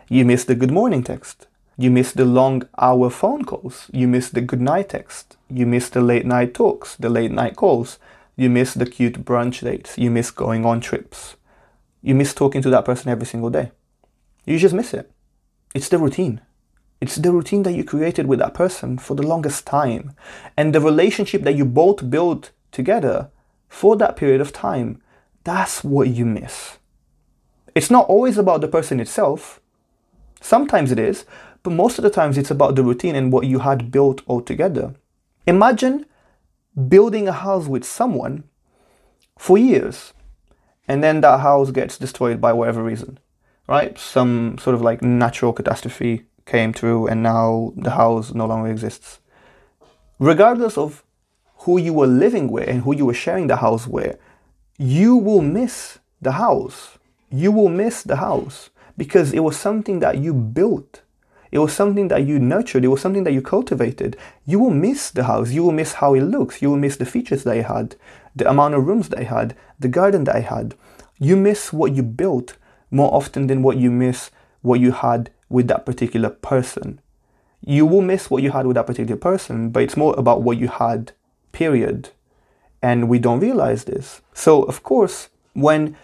You 0.09 0.25
miss 0.25 0.45
the 0.45 0.55
good 0.55 0.71
morning 0.71 1.03
text. 1.03 1.47
You 1.79 1.91
miss 1.91 2.13
the 2.13 2.27
long 2.27 2.69
hour 2.79 3.09
phone 3.09 3.45
calls. 3.45 3.89
You 3.93 4.07
miss 4.07 4.29
the 4.29 4.43
good 4.43 4.61
night 4.61 4.91
text. 4.91 5.37
You 5.49 5.65
miss 5.67 5.89
the 5.89 6.03
late 6.03 6.27
night 6.27 6.53
talks, 6.53 6.97
the 6.97 7.09
late 7.09 7.33
night 7.33 7.57
calls. 7.57 7.99
You 8.37 8.51
miss 8.51 8.75
the 8.75 8.87
cute 8.87 9.25
brunch 9.25 9.63
dates. 9.63 9.97
You 9.97 10.11
miss 10.11 10.31
going 10.31 10.67
on 10.67 10.81
trips. 10.81 11.37
You 12.03 12.15
miss 12.15 12.35
talking 12.35 12.61
to 12.63 12.71
that 12.71 12.85
person 12.85 13.11
every 13.11 13.27
single 13.27 13.51
day. 13.51 13.73
You 14.45 14.59
just 14.59 14.75
miss 14.75 14.93
it. 14.93 15.11
It's 15.75 15.89
the 15.89 15.99
routine. 15.99 16.41
It's 17.03 17.17
the 17.17 17.33
routine 17.33 17.65
that 17.65 17.73
you 17.73 17.83
created 17.83 18.29
with 18.29 18.39
that 18.39 18.55
person 18.55 18.97
for 18.97 19.17
the 19.17 19.27
longest 19.27 19.67
time. 19.67 20.13
And 20.57 20.73
the 20.73 20.81
relationship 20.81 21.43
that 21.43 21.57
you 21.57 21.65
both 21.65 22.09
built 22.09 22.53
together 22.71 23.29
for 23.69 23.97
that 23.97 24.15
period 24.15 24.41
of 24.41 24.53
time. 24.53 25.03
That's 25.43 25.83
what 25.83 26.11
you 26.11 26.25
miss. 26.25 26.79
It's 27.75 27.91
not 27.91 28.09
always 28.09 28.39
about 28.39 28.61
the 28.61 28.69
person 28.69 29.01
itself. 29.01 29.61
Sometimes 30.41 30.93
it 30.93 30.99
is, 31.01 31.25
but 31.65 31.73
most 31.73 31.99
of 31.99 32.05
the 32.05 32.11
times 32.11 32.39
it's 32.39 32.53
about 32.53 32.77
the 32.77 32.85
routine 32.85 33.17
and 33.17 33.33
what 33.33 33.49
you 33.49 33.59
had 33.59 33.91
built 33.91 34.23
all 34.29 34.41
together. 34.41 34.95
Imagine 35.45 36.07
building 36.87 37.27
a 37.27 37.33
house 37.33 37.67
with 37.67 37.83
someone 37.85 38.45
for 39.37 39.59
years 39.59 40.13
and 40.87 41.03
then 41.03 41.21
that 41.23 41.41
house 41.41 41.73
gets 41.73 41.99
destroyed 41.99 42.41
by 42.41 42.53
whatever 42.53 42.81
reason, 42.81 43.19
right? 43.67 43.99
Some 43.99 44.57
sort 44.59 44.75
of 44.77 44.83
like 44.83 45.03
natural 45.03 45.53
catastrophe, 45.53 46.27
came 46.47 46.73
through 46.73 47.07
and 47.07 47.23
now 47.23 47.73
the 47.77 47.93
house 47.93 48.35
no 48.35 48.47
longer 48.47 48.71
exists. 48.71 49.21
Regardless 50.19 50.77
of 50.79 51.05
who 51.59 51.79
you 51.79 51.93
were 51.93 52.07
living 52.07 52.51
with 52.51 52.69
and 52.69 52.83
who 52.83 52.95
you 52.95 53.07
were 53.07 53.15
sharing 53.15 53.47
the 53.47 53.57
house 53.57 53.87
with, 53.87 54.19
you 54.79 55.17
will 55.17 55.43
miss 55.43 55.99
the 56.21 56.33
house. 56.33 56.99
You 57.31 57.53
will 57.53 57.69
miss 57.69 58.03
the 58.03 58.17
house 58.17 58.71
because 58.97 59.33
it 59.33 59.41
was 59.41 59.57
something 59.57 60.01
that 60.01 60.19
you 60.19 60.35
built. 60.35 61.03
It 61.51 61.59
was 61.59 61.73
something 61.73 62.09
that 62.09 62.27
you 62.27 62.39
nurtured. 62.39 62.85
It 62.85 62.89
was 62.89 63.01
something 63.01 63.25
that 63.25 63.33
you 63.33 63.43
cultivated. 63.43 64.17
You 64.47 64.59
will 64.59 64.71
miss 64.71 65.11
the 65.11 65.25
house. 65.25 65.51
You 65.51 65.65
will 65.65 65.73
miss 65.73 65.95
how 65.95 66.15
it 66.15 66.23
looks. 66.23 66.63
You 66.63 66.71
will 66.71 66.79
miss 66.79 66.97
the 66.97 67.05
features 67.05 67.45
that 67.45 67.57
it 67.57 67.67
had, 67.67 67.97
the 68.35 68.49
amount 68.49 68.75
of 68.75 68.87
rooms 68.87 69.11
that 69.11 69.21
it 69.21 69.27
had, 69.27 69.55
the 69.79 69.89
garden 69.89 70.25
that 70.25 70.37
it 70.37 70.45
had. 70.45 70.75
You 71.19 71.37
miss 71.37 71.73
what 71.73 71.95
you 71.95 72.03
built 72.03 72.57
more 72.91 73.13
often 73.15 73.47
than 73.47 73.63
what 73.63 73.77
you 73.77 73.91
miss 73.91 74.31
what 74.63 74.81
you 74.81 74.93
had 74.93 75.31
with 75.49 75.69
that 75.69 75.85
particular 75.85 76.31
person. 76.31 77.01
You 77.65 77.87
will 77.87 78.01
miss 78.01 78.31
what 78.31 78.43
you 78.43 78.51
had 78.51 78.67
with 78.67 78.75
that 78.77 78.87
particular 78.87 79.17
person, 79.21 79.71
but 79.71 79.83
it's 79.83 79.97
more 79.97 80.15
about 80.19 80.43
what 80.43 80.59
you 80.59 80.69
had, 80.69 81.13
period. 81.53 82.11
And 82.81 83.09
we 83.09 83.19
don't 83.19 83.41
realize 83.41 83.85
this. 83.85 84.23
So, 84.33 84.63
of 84.63 84.83
course, 84.83 85.29
when 85.53 85.97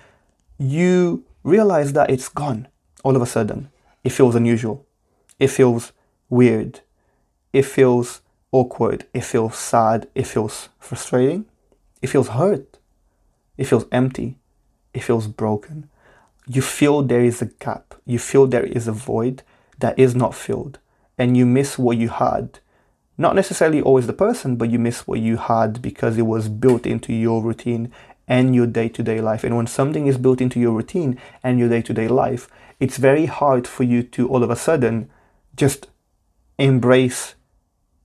you 0.58 1.24
realize 1.42 1.94
that 1.94 2.10
it's 2.10 2.28
gone 2.28 2.68
all 3.02 3.16
of 3.16 3.22
a 3.22 3.26
sudden, 3.26 3.70
it 4.04 4.10
feels 4.10 4.34
unusual. 4.34 4.86
It 5.38 5.48
feels 5.48 5.92
weird. 6.28 6.80
It 7.52 7.64
feels 7.64 8.20
awkward. 8.52 9.06
It 9.12 9.24
feels 9.24 9.56
sad. 9.56 10.08
It 10.14 10.26
feels 10.26 10.68
frustrating. 10.78 11.46
It 12.02 12.08
feels 12.08 12.28
hurt. 12.28 12.78
It 13.56 13.64
feels 13.64 13.86
empty. 13.90 14.36
It 14.94 15.02
feels 15.02 15.26
broken 15.26 15.88
you 16.48 16.62
feel 16.62 17.02
there 17.02 17.24
is 17.24 17.42
a 17.42 17.46
gap, 17.46 17.94
you 18.06 18.18
feel 18.18 18.46
there 18.46 18.64
is 18.64 18.88
a 18.88 18.92
void 18.92 19.42
that 19.78 19.98
is 19.98 20.14
not 20.14 20.34
filled, 20.34 20.78
and 21.16 21.36
you 21.36 21.46
miss 21.46 21.78
what 21.78 21.96
you 21.96 22.08
had. 22.08 22.58
Not 23.16 23.34
necessarily 23.34 23.82
always 23.82 24.06
the 24.06 24.12
person, 24.12 24.56
but 24.56 24.70
you 24.70 24.78
miss 24.78 25.06
what 25.06 25.20
you 25.20 25.36
had 25.36 25.82
because 25.82 26.16
it 26.16 26.22
was 26.22 26.48
built 26.48 26.86
into 26.86 27.12
your 27.12 27.42
routine 27.42 27.92
and 28.26 28.54
your 28.54 28.66
day 28.66 28.88
to 28.90 29.02
day 29.02 29.20
life. 29.20 29.42
And 29.44 29.56
when 29.56 29.66
something 29.66 30.06
is 30.06 30.18
built 30.18 30.40
into 30.40 30.60
your 30.60 30.72
routine 30.72 31.20
and 31.42 31.58
your 31.58 31.68
day 31.68 31.82
to 31.82 31.92
day 31.92 32.08
life, 32.08 32.48
it's 32.78 32.96
very 32.96 33.26
hard 33.26 33.66
for 33.66 33.82
you 33.82 34.02
to 34.04 34.28
all 34.28 34.44
of 34.44 34.50
a 34.50 34.56
sudden 34.56 35.10
just 35.56 35.88
embrace 36.58 37.34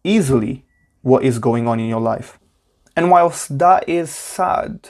easily 0.03 0.65
what 1.01 1.23
is 1.23 1.39
going 1.39 1.67
on 1.67 1.79
in 1.79 1.87
your 1.87 2.01
life. 2.01 2.39
And 2.95 3.11
whilst 3.11 3.57
that 3.59 3.87
is 3.87 4.09
sad, 4.09 4.89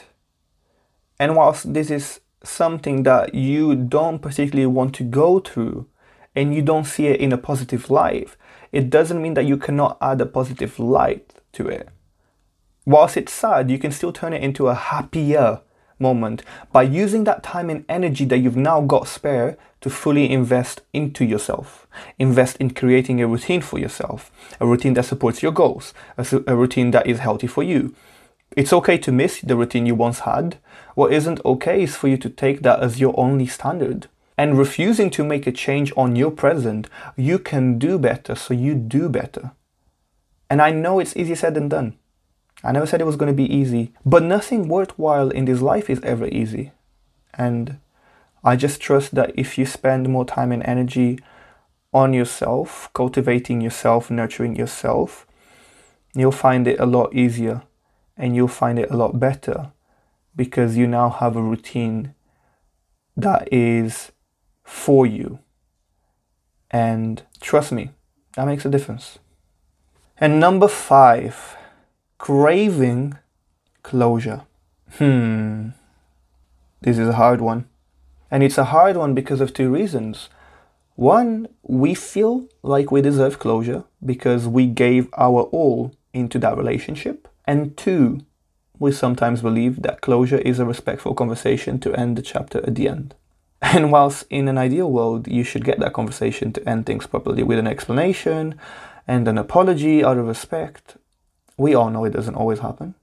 and 1.18 1.36
whilst 1.36 1.74
this 1.74 1.90
is 1.90 2.20
something 2.44 3.02
that 3.04 3.34
you 3.34 3.74
don't 3.74 4.20
particularly 4.20 4.66
want 4.66 4.94
to 4.96 5.04
go 5.04 5.40
through 5.40 5.86
and 6.36 6.54
you 6.54 6.62
don't 6.62 6.84
see 6.84 7.06
it 7.06 7.20
in 7.20 7.32
a 7.32 7.38
positive 7.38 7.90
light, 7.90 8.36
it 8.72 8.90
doesn't 8.90 9.22
mean 9.22 9.34
that 9.34 9.46
you 9.46 9.56
cannot 9.56 9.98
add 10.00 10.20
a 10.20 10.26
positive 10.26 10.78
light 10.78 11.34
to 11.52 11.68
it. 11.68 11.88
Whilst 12.86 13.16
it's 13.16 13.32
sad, 13.32 13.70
you 13.70 13.78
can 13.78 13.92
still 13.92 14.12
turn 14.12 14.32
it 14.32 14.42
into 14.42 14.68
a 14.68 14.74
happier 14.74 15.60
moment 15.98 16.42
by 16.72 16.82
using 16.82 17.24
that 17.24 17.42
time 17.42 17.70
and 17.70 17.84
energy 17.88 18.24
that 18.26 18.38
you've 18.38 18.56
now 18.56 18.80
got 18.80 19.08
spare 19.08 19.56
to 19.80 19.90
fully 19.90 20.30
invest 20.30 20.82
into 20.92 21.24
yourself. 21.24 21.86
Invest 22.18 22.56
in 22.56 22.70
creating 22.70 23.20
a 23.20 23.26
routine 23.26 23.60
for 23.60 23.78
yourself, 23.78 24.30
a 24.60 24.66
routine 24.66 24.94
that 24.94 25.04
supports 25.04 25.42
your 25.42 25.52
goals, 25.52 25.94
a, 26.18 26.26
a 26.46 26.56
routine 26.56 26.90
that 26.90 27.06
is 27.06 27.20
healthy 27.20 27.46
for 27.46 27.62
you, 27.62 27.94
it's 28.56 28.72
okay 28.72 28.98
to 28.98 29.12
miss 29.12 29.40
the 29.40 29.56
routine 29.56 29.86
you 29.86 29.94
once 29.94 30.20
had. 30.20 30.58
What 30.94 31.12
isn't 31.12 31.44
okay 31.44 31.82
is 31.82 31.96
for 31.96 32.08
you 32.08 32.16
to 32.18 32.30
take 32.30 32.62
that 32.62 32.80
as 32.80 33.00
your 33.00 33.18
only 33.18 33.46
standard. 33.46 34.06
And 34.38 34.58
refusing 34.58 35.10
to 35.10 35.24
make 35.24 35.46
a 35.46 35.52
change 35.52 35.92
on 35.96 36.16
your 36.16 36.30
present, 36.30 36.88
you 37.16 37.38
can 37.38 37.78
do 37.78 37.98
better, 37.98 38.34
so 38.34 38.54
you 38.54 38.74
do 38.74 39.08
better. 39.08 39.52
And 40.50 40.60
I 40.60 40.70
know 40.70 40.98
it's 40.98 41.16
easier 41.16 41.36
said 41.36 41.54
than 41.54 41.68
done. 41.68 41.96
I 42.62 42.72
never 42.72 42.86
said 42.86 43.00
it 43.00 43.06
was 43.06 43.16
going 43.16 43.32
to 43.32 43.36
be 43.36 43.52
easy, 43.52 43.92
but 44.04 44.22
nothing 44.22 44.68
worthwhile 44.68 45.30
in 45.30 45.44
this 45.44 45.60
life 45.60 45.90
is 45.90 46.00
ever 46.02 46.26
easy. 46.28 46.72
And 47.34 47.78
I 48.42 48.56
just 48.56 48.80
trust 48.80 49.14
that 49.14 49.32
if 49.36 49.58
you 49.58 49.66
spend 49.66 50.08
more 50.08 50.24
time 50.24 50.52
and 50.52 50.62
energy 50.64 51.18
on 51.92 52.12
yourself, 52.12 52.90
cultivating 52.92 53.60
yourself, 53.60 54.10
nurturing 54.10 54.56
yourself, 54.56 55.26
you'll 56.14 56.32
find 56.32 56.66
it 56.66 56.80
a 56.80 56.86
lot 56.86 57.14
easier 57.14 57.62
and 58.16 58.34
you'll 58.34 58.48
find 58.48 58.78
it 58.78 58.90
a 58.90 58.96
lot 58.96 59.18
better 59.18 59.72
because 60.36 60.76
you 60.76 60.86
now 60.86 61.10
have 61.10 61.36
a 61.36 61.42
routine 61.42 62.14
that 63.16 63.48
is 63.52 64.12
for 64.64 65.06
you. 65.06 65.38
And 66.70 67.22
trust 67.40 67.70
me, 67.72 67.90
that 68.34 68.46
makes 68.46 68.64
a 68.64 68.70
difference. 68.70 69.18
And 70.18 70.40
number 70.40 70.68
five, 70.68 71.56
craving 72.18 73.18
closure. 73.82 74.42
Hmm, 74.98 75.70
this 76.80 76.98
is 76.98 77.08
a 77.08 77.14
hard 77.14 77.40
one. 77.40 77.66
And 78.30 78.42
it's 78.42 78.58
a 78.58 78.64
hard 78.64 78.96
one 78.96 79.14
because 79.14 79.40
of 79.40 79.52
two 79.52 79.70
reasons. 79.72 80.28
One, 80.96 81.48
we 81.62 81.94
feel 81.94 82.48
like 82.62 82.90
we 82.90 83.02
deserve 83.02 83.38
closure 83.38 83.84
because 84.04 84.46
we 84.48 84.66
gave 84.66 85.08
our 85.16 85.42
all 85.42 85.94
into 86.12 86.38
that 86.40 86.56
relationship. 86.56 87.28
And 87.46 87.76
two, 87.76 88.20
we 88.78 88.92
sometimes 88.92 89.42
believe 89.42 89.82
that 89.82 90.00
closure 90.00 90.38
is 90.38 90.58
a 90.58 90.64
respectful 90.64 91.14
conversation 91.14 91.78
to 91.80 91.94
end 91.94 92.16
the 92.16 92.22
chapter 92.22 92.58
at 92.66 92.74
the 92.74 92.88
end. 92.88 93.14
And 93.62 93.90
whilst 93.90 94.26
in 94.30 94.48
an 94.48 94.58
ideal 94.58 94.90
world, 94.90 95.26
you 95.26 95.42
should 95.42 95.64
get 95.64 95.80
that 95.80 95.94
conversation 95.94 96.52
to 96.52 96.68
end 96.68 96.84
things 96.84 97.06
properly 97.06 97.42
with 97.42 97.58
an 97.58 97.66
explanation 97.66 98.56
and 99.06 99.28
an 99.28 99.38
apology 99.38 100.04
out 100.04 100.18
of 100.18 100.26
respect, 100.26 100.96
we 101.56 101.74
all 101.74 101.90
know 101.90 102.04
it 102.04 102.12
doesn't 102.12 102.34
always 102.34 102.60
happen. 102.60 102.94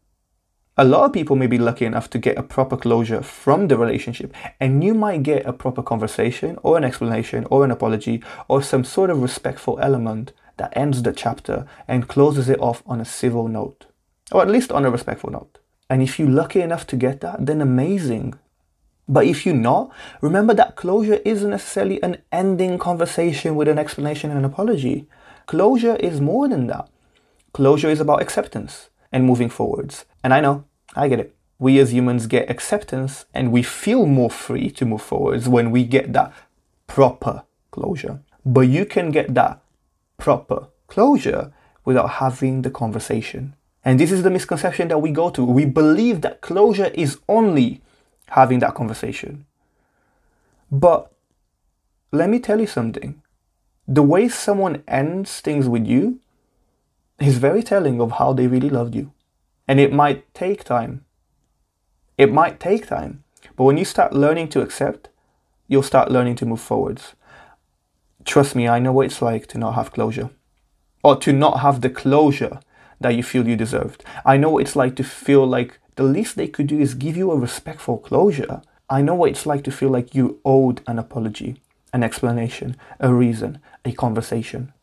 A 0.78 0.86
lot 0.86 1.06
of 1.06 1.14
people 1.14 1.36
may 1.36 1.48
be 1.48 1.58
lucky 1.58 1.86
enough 1.86 2.10
to 2.12 2.20
get 2.20 2.38
a 2.38 2.44
proper 2.44 2.78
closure 2.78 3.22
from 3.22 3.68
the 3.68 3.78
relationship, 3.78 4.34
and 4.60 4.84
you 4.84 4.94
might 4.94 5.24
get 5.24 5.46
a 5.46 5.54
proper 5.54 5.84
conversation 5.84 6.58
or 6.64 6.78
an 6.78 6.84
explanation 6.84 7.46
or 7.52 7.64
an 7.64 7.72
apology 7.72 8.24
or 8.48 8.62
some 8.62 8.84
sort 8.84 9.10
of 9.10 9.22
respectful 9.22 9.80
element 9.80 10.32
that 10.58 10.76
ends 10.76 11.04
the 11.04 11.12
chapter 11.12 11.68
and 11.88 12.08
closes 12.08 12.50
it 12.50 12.60
off 12.60 12.82
on 12.86 13.02
a 13.02 13.06
civil 13.06 13.48
note 13.48 13.86
or 14.32 14.42
at 14.42 14.50
least 14.50 14.72
on 14.72 14.86
a 14.86 14.92
respectful 14.92 15.32
note. 15.32 15.60
And 15.90 16.02
if 16.02 16.20
you're 16.20 16.30
lucky 16.30 16.62
enough 16.62 16.88
to 16.88 16.96
get 16.96 17.22
that, 17.22 17.46
then 17.46 17.62
amazing. 17.62 18.36
But 19.08 19.26
if 19.26 19.46
you're 19.46 19.56
not, 19.56 19.92
remember 20.22 20.54
that 20.54 20.76
closure 20.76 21.20
isn't 21.26 21.50
necessarily 21.50 22.02
an 22.02 22.18
ending 22.32 22.78
conversation 22.78 23.56
with 23.56 23.68
an 23.68 23.78
explanation 23.78 24.30
and 24.30 24.40
an 24.40 24.46
apology. 24.46 25.08
Closure 25.48 25.98
is 25.98 26.22
more 26.22 26.48
than 26.48 26.68
that. 26.68 26.90
Closure 27.52 27.90
is 27.90 28.00
about 28.00 28.22
acceptance. 28.22 28.90
and 29.12 29.26
moving 29.26 29.50
forwards. 29.50 30.06
And 30.24 30.34
I 30.34 30.40
know, 30.40 30.64
I 30.96 31.08
get 31.08 31.20
it. 31.20 31.36
We 31.60 31.80
as 31.80 31.94
humans 31.94 32.28
get 32.28 32.50
acceptance 32.50 33.26
and 33.34 33.52
we 33.52 33.62
feel 33.62 34.06
more 34.06 34.30
free 34.30 34.72
to 34.72 34.86
move 34.86 35.02
forwards 35.02 35.48
when 35.48 35.70
we 35.70 35.84
get 35.84 36.14
that 36.14 36.34
proper 36.88 37.44
closure. 37.70 38.22
But 38.46 38.62
you 38.62 38.86
can 38.86 39.12
get 39.12 39.34
that 39.36 39.62
proper 40.18 40.70
closure 40.88 41.54
without 41.86 42.10
having 42.22 42.62
the 42.62 42.72
conversation. 42.72 43.56
And 43.84 44.00
this 44.00 44.12
is 44.12 44.24
the 44.24 44.30
misconception 44.30 44.88
that 44.90 45.00
we 45.00 45.12
go 45.12 45.30
to. 45.32 45.44
We 45.44 45.66
believe 45.66 46.22
that 46.22 46.42
closure 46.42 46.92
is 46.94 47.20
only 47.28 47.82
having 48.28 48.60
that 48.60 48.76
conversation. 48.76 49.46
But 50.72 51.12
let 52.12 52.30
me 52.30 52.40
tell 52.40 52.60
you 52.60 52.68
something. 52.68 53.22
The 53.88 54.04
way 54.04 54.30
someone 54.30 54.84
ends 54.88 55.40
things 55.42 55.68
with 55.68 55.86
you 55.86 56.20
is 57.20 57.38
very 57.38 57.64
telling 57.64 58.00
of 58.00 58.14
how 58.14 58.34
they 58.34 58.48
really 58.48 58.70
loved 58.70 58.96
you. 58.96 59.12
And 59.68 59.80
it 59.80 59.92
might 59.92 60.32
take 60.34 60.64
time. 60.64 61.06
It 62.18 62.32
might 62.32 62.60
take 62.60 62.88
time. 62.88 63.24
But 63.56 63.64
when 63.64 63.78
you 63.78 63.86
start 63.86 64.14
learning 64.14 64.50
to 64.50 64.62
accept, 64.62 65.10
you'll 65.68 65.84
start 65.84 66.12
learning 66.12 66.36
to 66.36 66.46
move 66.46 66.62
forwards. 66.62 67.14
Trust 68.26 68.56
me, 68.56 68.68
I 68.68 68.80
know 68.80 68.92
what 68.92 69.08
it's 69.08 69.22
like 69.22 69.48
to 69.48 69.58
not 69.58 69.76
have 69.76 69.92
closure 69.92 70.30
or 71.04 71.16
to 71.18 71.34
not 71.34 71.62
have 71.62 71.82
the 71.82 71.90
closure 71.90 72.60
that 73.02 73.16
you 73.16 73.24
feel 73.24 73.48
you 73.48 73.56
deserved. 73.56 74.04
I 74.26 74.38
know 74.38 74.50
what 74.50 74.64
it's 74.64 74.76
like 74.76 74.96
to 74.98 75.04
feel 75.04 75.46
like 75.46 75.80
the 75.96 76.04
least 76.04 76.36
they 76.36 76.48
could 76.48 76.68
do 76.68 76.80
is 76.80 76.94
give 76.94 77.18
you 77.18 77.32
a 77.32 77.38
respectful 77.38 77.98
closure. 77.98 78.62
I 78.90 79.02
know 79.02 79.16
what 79.16 79.30
it's 79.32 79.46
like 79.46 79.64
to 79.66 79.72
feel 79.72 79.90
like 79.90 80.16
you 80.16 80.40
owed 80.46 80.82
an 80.88 81.00
apology, 81.00 81.62
an 81.94 82.04
explanation, 82.04 82.76
a 83.00 83.14
reason, 83.14 83.60
a 83.86 83.92
conversation. 83.92 84.74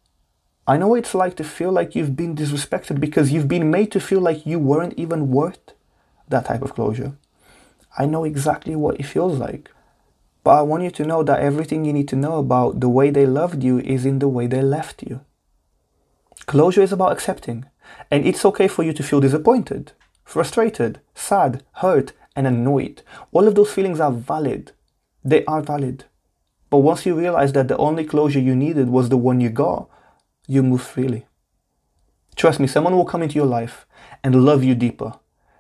I 0.67 0.77
know 0.77 0.89
what 0.89 0.99
it's 0.99 1.15
like 1.15 1.37
to 1.37 1.45
feel 1.45 1.73
like 1.73 1.95
you've 1.95 2.17
been 2.17 2.37
disrespected 2.37 3.01
because 3.01 3.33
you've 3.33 3.49
been 3.49 3.71
made 3.71 3.91
to 3.93 4.01
feel 4.01 4.21
like 4.21 4.45
you 4.45 4.59
weren't 4.59 4.99
even 4.99 5.31
worth 5.31 5.73
that 6.29 6.45
type 6.45 6.63
of 6.63 6.75
closure. 6.75 7.13
I 7.97 8.07
know 8.07 8.25
exactly 8.25 8.77
what 8.77 9.01
it 9.01 9.07
feels 9.07 9.39
like. 9.39 9.71
But 10.45 10.59
I 10.59 10.63
want 10.63 10.83
you 10.83 10.91
to 10.91 11.05
know 11.05 11.23
that 11.25 11.41
everything 11.41 11.85
you 11.85 11.93
need 11.93 12.09
to 12.09 12.17
know 12.17 12.39
about 12.39 12.81
the 12.81 12.89
way 12.89 13.11
they 13.11 13.27
loved 13.27 13.63
you 13.63 13.81
is 13.81 14.07
in 14.07 14.19
the 14.19 14.29
way 14.29 14.47
they 14.47 14.63
left 14.63 15.03
you. 15.03 15.21
Closure 16.47 16.81
is 16.81 16.93
about 16.93 17.13
accepting, 17.13 17.67
and 18.11 18.27
it's 18.27 18.45
okay 18.45 18.69
for 18.69 18.83
you 18.83 18.93
to 18.93 19.03
feel 19.03 19.21
disappointed, 19.21 19.93
frustrated, 20.25 21.01
sad, 21.15 21.63
hurt, 21.75 22.13
and 22.35 22.47
annoyed. 22.47 23.03
All 23.33 23.49
of 23.49 23.55
those 23.55 23.73
feelings 23.73 24.01
are 24.01 24.13
valid. 24.13 24.73
They 25.25 25.45
are 25.47 25.61
valid. 25.61 26.05
But 26.71 26.79
once 26.79 27.07
you 27.07 27.19
realize 27.19 27.53
that 27.53 27.69
the 27.69 27.77
only 27.79 28.05
closure 28.05 28.41
you 28.41 28.55
needed 28.55 28.89
was 28.89 29.09
the 29.09 29.17
one 29.17 29.41
you 29.41 29.51
got, 29.51 29.89
you 30.47 30.63
move 30.63 30.83
freely. 30.83 31.27
Trust 32.37 32.61
me, 32.61 32.67
someone 32.67 32.95
will 32.97 33.05
come 33.05 33.23
into 33.23 33.35
your 33.35 33.47
life 33.47 33.87
and 34.23 34.45
love 34.45 34.63
you 34.63 34.75
deeper 34.75 35.15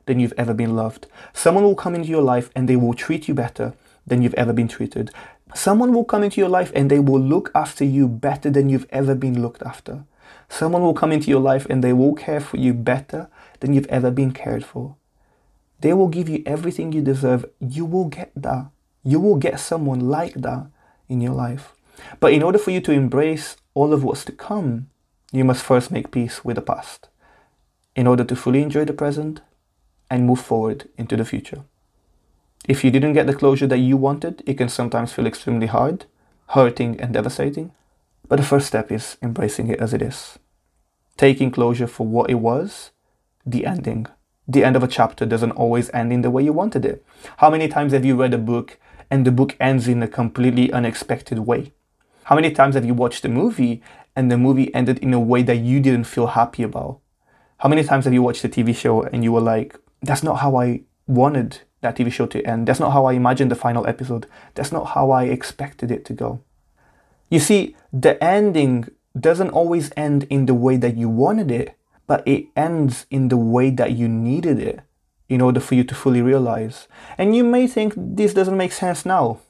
than 0.06 0.20
you've 0.20 0.34
ever 0.38 0.54
been 0.54 0.76
loved. 0.76 1.06
Someone 1.32 1.64
will 1.64 1.74
come 1.74 1.94
into 1.94 2.08
your 2.08 2.22
life 2.22 2.50
and 2.54 2.68
they 2.68 2.76
will 2.76 2.94
treat 2.94 3.28
you 3.28 3.34
better 3.34 3.74
than 4.06 4.22
you've 4.22 4.34
ever 4.34 4.52
been 4.52 4.68
treated. 4.68 5.10
Someone 5.54 5.92
will 5.92 6.04
come 6.04 6.22
into 6.22 6.40
your 6.40 6.48
life 6.48 6.70
and 6.74 6.90
they 6.90 6.98
will 6.98 7.20
look 7.20 7.50
after 7.54 7.84
you 7.84 8.06
better 8.08 8.50
than 8.50 8.68
you've 8.68 8.86
ever 8.90 9.14
been 9.14 9.42
looked 9.42 9.62
after. 9.62 10.04
Someone 10.48 10.82
will 10.82 10.94
come 10.94 11.12
into 11.12 11.30
your 11.30 11.40
life 11.40 11.66
and 11.66 11.84
they 11.84 11.92
will 11.92 12.14
care 12.14 12.40
for 12.40 12.56
you 12.56 12.74
better 12.74 13.28
than 13.60 13.72
you've 13.72 13.86
ever 13.86 14.10
been 14.10 14.32
cared 14.32 14.64
for. 14.64 14.96
They 15.80 15.92
will 15.92 16.08
give 16.08 16.28
you 16.28 16.42
everything 16.46 16.92
you 16.92 17.02
deserve. 17.02 17.44
You 17.60 17.84
will 17.84 18.06
get 18.06 18.32
that. 18.34 18.66
You 19.04 19.20
will 19.20 19.36
get 19.36 19.60
someone 19.60 20.00
like 20.00 20.34
that 20.34 20.66
in 21.08 21.20
your 21.20 21.34
life. 21.34 21.74
But 22.20 22.32
in 22.32 22.42
order 22.42 22.58
for 22.58 22.70
you 22.70 22.80
to 22.82 22.92
embrace 22.92 23.56
all 23.74 23.92
of 23.92 24.02
what's 24.02 24.24
to 24.24 24.32
come, 24.32 24.88
you 25.32 25.44
must 25.44 25.62
first 25.62 25.90
make 25.90 26.10
peace 26.10 26.44
with 26.44 26.56
the 26.56 26.62
past 26.62 27.08
in 27.94 28.06
order 28.06 28.24
to 28.24 28.36
fully 28.36 28.62
enjoy 28.62 28.84
the 28.84 28.92
present 28.92 29.40
and 30.10 30.26
move 30.26 30.40
forward 30.40 30.88
into 30.96 31.16
the 31.16 31.24
future. 31.24 31.62
If 32.66 32.84
you 32.84 32.90
didn't 32.90 33.12
get 33.12 33.26
the 33.26 33.34
closure 33.34 33.66
that 33.66 33.78
you 33.78 33.96
wanted, 33.96 34.42
it 34.46 34.54
can 34.54 34.68
sometimes 34.68 35.12
feel 35.12 35.26
extremely 35.26 35.66
hard, 35.66 36.06
hurting, 36.48 37.00
and 37.00 37.12
devastating. 37.12 37.72
But 38.28 38.36
the 38.36 38.42
first 38.44 38.66
step 38.66 38.92
is 38.92 39.16
embracing 39.22 39.68
it 39.68 39.80
as 39.80 39.94
it 39.94 40.02
is. 40.02 40.38
Taking 41.16 41.50
closure 41.50 41.86
for 41.86 42.06
what 42.06 42.30
it 42.30 42.34
was, 42.34 42.90
the 43.44 43.66
ending. 43.66 44.06
The 44.46 44.64
end 44.64 44.76
of 44.76 44.82
a 44.82 44.88
chapter 44.88 45.26
doesn't 45.26 45.52
always 45.52 45.90
end 45.90 46.12
in 46.12 46.22
the 46.22 46.30
way 46.30 46.42
you 46.42 46.52
wanted 46.52 46.84
it. 46.84 47.04
How 47.38 47.50
many 47.50 47.68
times 47.68 47.92
have 47.92 48.04
you 48.04 48.16
read 48.16 48.34
a 48.34 48.38
book 48.38 48.78
and 49.10 49.26
the 49.26 49.32
book 49.32 49.56
ends 49.58 49.88
in 49.88 50.02
a 50.02 50.08
completely 50.08 50.72
unexpected 50.72 51.40
way? 51.40 51.72
How 52.24 52.34
many 52.34 52.50
times 52.50 52.74
have 52.74 52.84
you 52.84 52.94
watched 52.94 53.24
a 53.24 53.28
movie 53.28 53.82
and 54.14 54.30
the 54.30 54.36
movie 54.36 54.72
ended 54.74 54.98
in 54.98 55.14
a 55.14 55.20
way 55.20 55.42
that 55.42 55.56
you 55.56 55.80
didn't 55.80 56.04
feel 56.04 56.28
happy 56.28 56.62
about? 56.62 57.00
How 57.58 57.68
many 57.68 57.82
times 57.82 58.04
have 58.04 58.14
you 58.14 58.22
watched 58.22 58.44
a 58.44 58.48
TV 58.48 58.76
show 58.76 59.02
and 59.02 59.24
you 59.24 59.32
were 59.32 59.40
like, 59.40 59.78
that's 60.02 60.22
not 60.22 60.40
how 60.40 60.56
I 60.56 60.82
wanted 61.06 61.62
that 61.80 61.96
TV 61.96 62.12
show 62.12 62.26
to 62.26 62.44
end. 62.44 62.66
That's 62.66 62.80
not 62.80 62.92
how 62.92 63.06
I 63.06 63.12
imagined 63.12 63.50
the 63.50 63.56
final 63.56 63.86
episode. 63.86 64.26
That's 64.54 64.72
not 64.72 64.88
how 64.88 65.10
I 65.10 65.24
expected 65.24 65.90
it 65.90 66.04
to 66.06 66.12
go. 66.12 66.40
You 67.28 67.40
see, 67.40 67.76
the 67.92 68.22
ending 68.22 68.88
doesn't 69.18 69.50
always 69.50 69.90
end 69.96 70.24
in 70.24 70.46
the 70.46 70.54
way 70.54 70.76
that 70.76 70.96
you 70.96 71.08
wanted 71.08 71.50
it, 71.50 71.76
but 72.06 72.26
it 72.26 72.46
ends 72.56 73.06
in 73.10 73.28
the 73.28 73.36
way 73.36 73.70
that 73.70 73.92
you 73.92 74.08
needed 74.08 74.58
it 74.58 74.80
in 75.28 75.40
order 75.40 75.60
for 75.60 75.74
you 75.74 75.84
to 75.84 75.94
fully 75.94 76.22
realize. 76.22 76.88
And 77.18 77.36
you 77.36 77.44
may 77.44 77.66
think 77.66 77.94
this 77.96 78.32
doesn't 78.32 78.56
make 78.56 78.72
sense 78.72 79.04
now, 79.04 79.40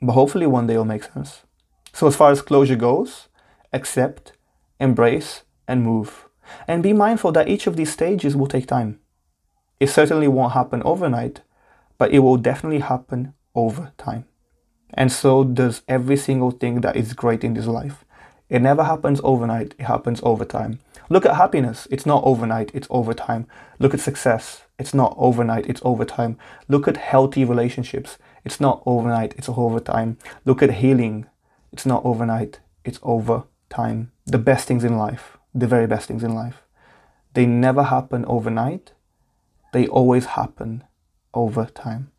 but 0.00 0.12
hopefully 0.12 0.46
one 0.46 0.66
day 0.66 0.74
it'll 0.74 0.84
make 0.84 1.04
sense. 1.04 1.42
So, 1.92 2.06
as 2.06 2.16
far 2.16 2.30
as 2.30 2.42
closure 2.42 2.76
goes, 2.76 3.28
accept, 3.72 4.32
embrace, 4.80 5.42
and 5.66 5.82
move. 5.82 6.28
And 6.66 6.82
be 6.82 6.94
mindful 6.94 7.32
that 7.32 7.48
each 7.48 7.66
of 7.66 7.76
these 7.76 7.92
stages 7.92 8.34
will 8.34 8.46
take 8.46 8.66
time. 8.66 9.00
It 9.78 9.88
certainly 9.88 10.28
won't 10.28 10.54
happen 10.54 10.82
overnight, 10.84 11.42
but 11.98 12.12
it 12.12 12.20
will 12.20 12.38
definitely 12.38 12.80
happen 12.80 13.34
over 13.54 13.92
time. 13.98 14.24
And 14.94 15.12
so 15.12 15.44
does 15.44 15.82
every 15.88 16.16
single 16.16 16.50
thing 16.50 16.80
that 16.80 16.96
is 16.96 17.12
great 17.12 17.44
in 17.44 17.54
this 17.54 17.66
life. 17.66 18.04
It 18.48 18.62
never 18.62 18.84
happens 18.84 19.20
overnight, 19.22 19.74
it 19.78 19.84
happens 19.84 20.20
over 20.22 20.44
time. 20.44 20.80
Look 21.10 21.26
at 21.26 21.36
happiness, 21.36 21.86
it's 21.90 22.06
not 22.06 22.24
overnight, 22.24 22.70
it's 22.74 22.88
over 22.90 23.12
time. 23.12 23.46
Look 23.78 23.94
at 23.94 24.00
success, 24.00 24.62
it's 24.78 24.94
not 24.94 25.14
overnight, 25.18 25.66
it's 25.66 25.82
over 25.84 26.04
time. 26.04 26.38
Look 26.68 26.88
at 26.88 26.96
healthy 26.96 27.44
relationships, 27.44 28.16
it's 28.44 28.60
not 28.60 28.82
overnight, 28.86 29.34
it's 29.36 29.48
over 29.48 29.80
time. 29.80 30.16
Look 30.44 30.62
at 30.62 30.74
healing, 30.74 31.26
it's 31.72 31.84
not 31.84 32.04
overnight, 32.04 32.60
it's 32.84 32.98
over 33.02 33.44
time. 33.68 34.12
The 34.26 34.38
best 34.38 34.66
things 34.66 34.84
in 34.84 34.96
life, 34.96 35.36
the 35.54 35.66
very 35.66 35.86
best 35.86 36.08
things 36.08 36.22
in 36.22 36.34
life, 36.34 36.62
they 37.34 37.44
never 37.44 37.84
happen 37.84 38.24
overnight, 38.26 38.92
they 39.72 39.86
always 39.86 40.26
happen 40.26 40.84
over 41.34 41.66
time. 41.66 42.10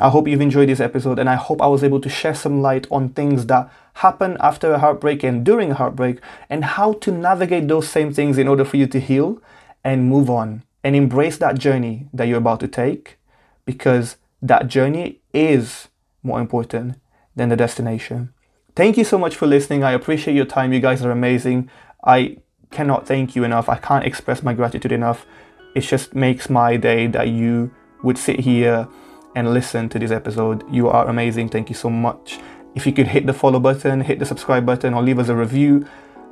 I 0.00 0.10
hope 0.10 0.28
you've 0.28 0.40
enjoyed 0.40 0.68
this 0.68 0.80
episode 0.80 1.18
and 1.18 1.28
I 1.28 1.34
hope 1.34 1.60
I 1.60 1.66
was 1.66 1.82
able 1.82 2.00
to 2.00 2.08
share 2.08 2.34
some 2.34 2.62
light 2.62 2.86
on 2.90 3.08
things 3.10 3.46
that 3.46 3.70
happen 3.94 4.36
after 4.38 4.72
a 4.72 4.78
heartbreak 4.78 5.24
and 5.24 5.44
during 5.44 5.72
a 5.72 5.74
heartbreak 5.74 6.20
and 6.48 6.64
how 6.64 6.92
to 6.94 7.10
navigate 7.10 7.66
those 7.66 7.88
same 7.88 8.12
things 8.12 8.38
in 8.38 8.46
order 8.46 8.64
for 8.64 8.76
you 8.76 8.86
to 8.86 9.00
heal 9.00 9.42
and 9.82 10.08
move 10.08 10.30
on 10.30 10.62
and 10.84 10.94
embrace 10.94 11.38
that 11.38 11.58
journey 11.58 12.06
that 12.12 12.28
you're 12.28 12.38
about 12.38 12.60
to 12.60 12.68
take 12.68 13.18
because 13.64 14.16
that 14.40 14.68
journey 14.68 15.20
is 15.32 15.88
more 16.22 16.40
important 16.40 16.96
than 17.34 17.48
the 17.48 17.56
destination. 17.56 18.32
Thank 18.76 18.96
you 18.96 19.04
so 19.04 19.18
much 19.18 19.34
for 19.34 19.46
listening. 19.48 19.82
I 19.82 19.92
appreciate 19.92 20.34
your 20.34 20.44
time. 20.44 20.72
You 20.72 20.78
guys 20.78 21.04
are 21.04 21.10
amazing. 21.10 21.68
I 22.04 22.38
cannot 22.70 23.06
thank 23.06 23.34
you 23.34 23.42
enough. 23.42 23.68
I 23.68 23.76
can't 23.76 24.04
express 24.04 24.44
my 24.44 24.54
gratitude 24.54 24.92
enough. 24.92 25.26
It 25.74 25.80
just 25.80 26.14
makes 26.14 26.48
my 26.48 26.76
day 26.76 27.08
that 27.08 27.28
you 27.28 27.72
would 28.04 28.16
sit 28.16 28.40
here 28.40 28.86
and 29.34 29.52
listen 29.52 29.88
to 29.90 29.98
this 29.98 30.10
episode. 30.10 30.64
You 30.72 30.88
are 30.88 31.08
amazing. 31.08 31.48
Thank 31.48 31.68
you 31.68 31.74
so 31.74 31.90
much. 31.90 32.38
If 32.74 32.86
you 32.86 32.92
could 32.92 33.08
hit 33.08 33.26
the 33.26 33.32
follow 33.32 33.60
button, 33.60 34.00
hit 34.00 34.18
the 34.18 34.26
subscribe 34.26 34.64
button, 34.64 34.94
or 34.94 35.02
leave 35.02 35.18
us 35.18 35.28
a 35.28 35.34
review, 35.34 35.86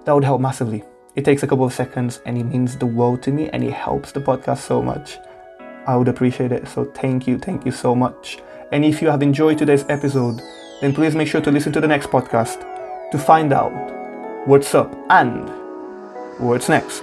that 0.05 0.13
would 0.13 0.25
help 0.25 0.41
massively. 0.41 0.85
It 1.17 1.25
takes 1.25 1.43
a 1.43 1.47
couple 1.47 1.65
of 1.65 1.73
seconds 1.73 2.21
and 2.27 2.37
it 2.37 2.45
means 2.45 2.77
the 2.77 2.87
world 2.87 3.23
to 3.23 3.33
me 3.33 3.49
and 3.51 3.65
it 3.65 3.73
helps 3.73 4.13
the 4.13 4.21
podcast 4.21 4.59
so 4.59 4.83
much. 4.83 5.19
I 5.87 5.97
would 5.97 6.09
appreciate 6.09 6.53
it. 6.53 6.69
So 6.69 6.85
thank 6.85 7.27
you, 7.27 7.39
thank 7.39 7.65
you 7.65 7.73
so 7.73 7.95
much. 7.95 8.39
And 8.73 8.85
if 8.85 9.01
you 9.01 9.09
have 9.09 9.23
enjoyed 9.23 9.59
today's 9.59 9.85
episode, 9.89 10.43
then 10.81 10.93
please 10.93 11.15
make 11.15 11.29
sure 11.29 11.41
to 11.41 11.51
listen 11.51 11.73
to 11.73 11.81
the 11.81 11.89
next 11.89 12.09
podcast 12.09 12.61
to 13.11 13.19
find 13.19 13.53
out 13.53 13.73
what's 14.47 14.75
up 14.75 14.95
and 15.09 15.49
what's 16.39 16.69
next. 16.69 17.03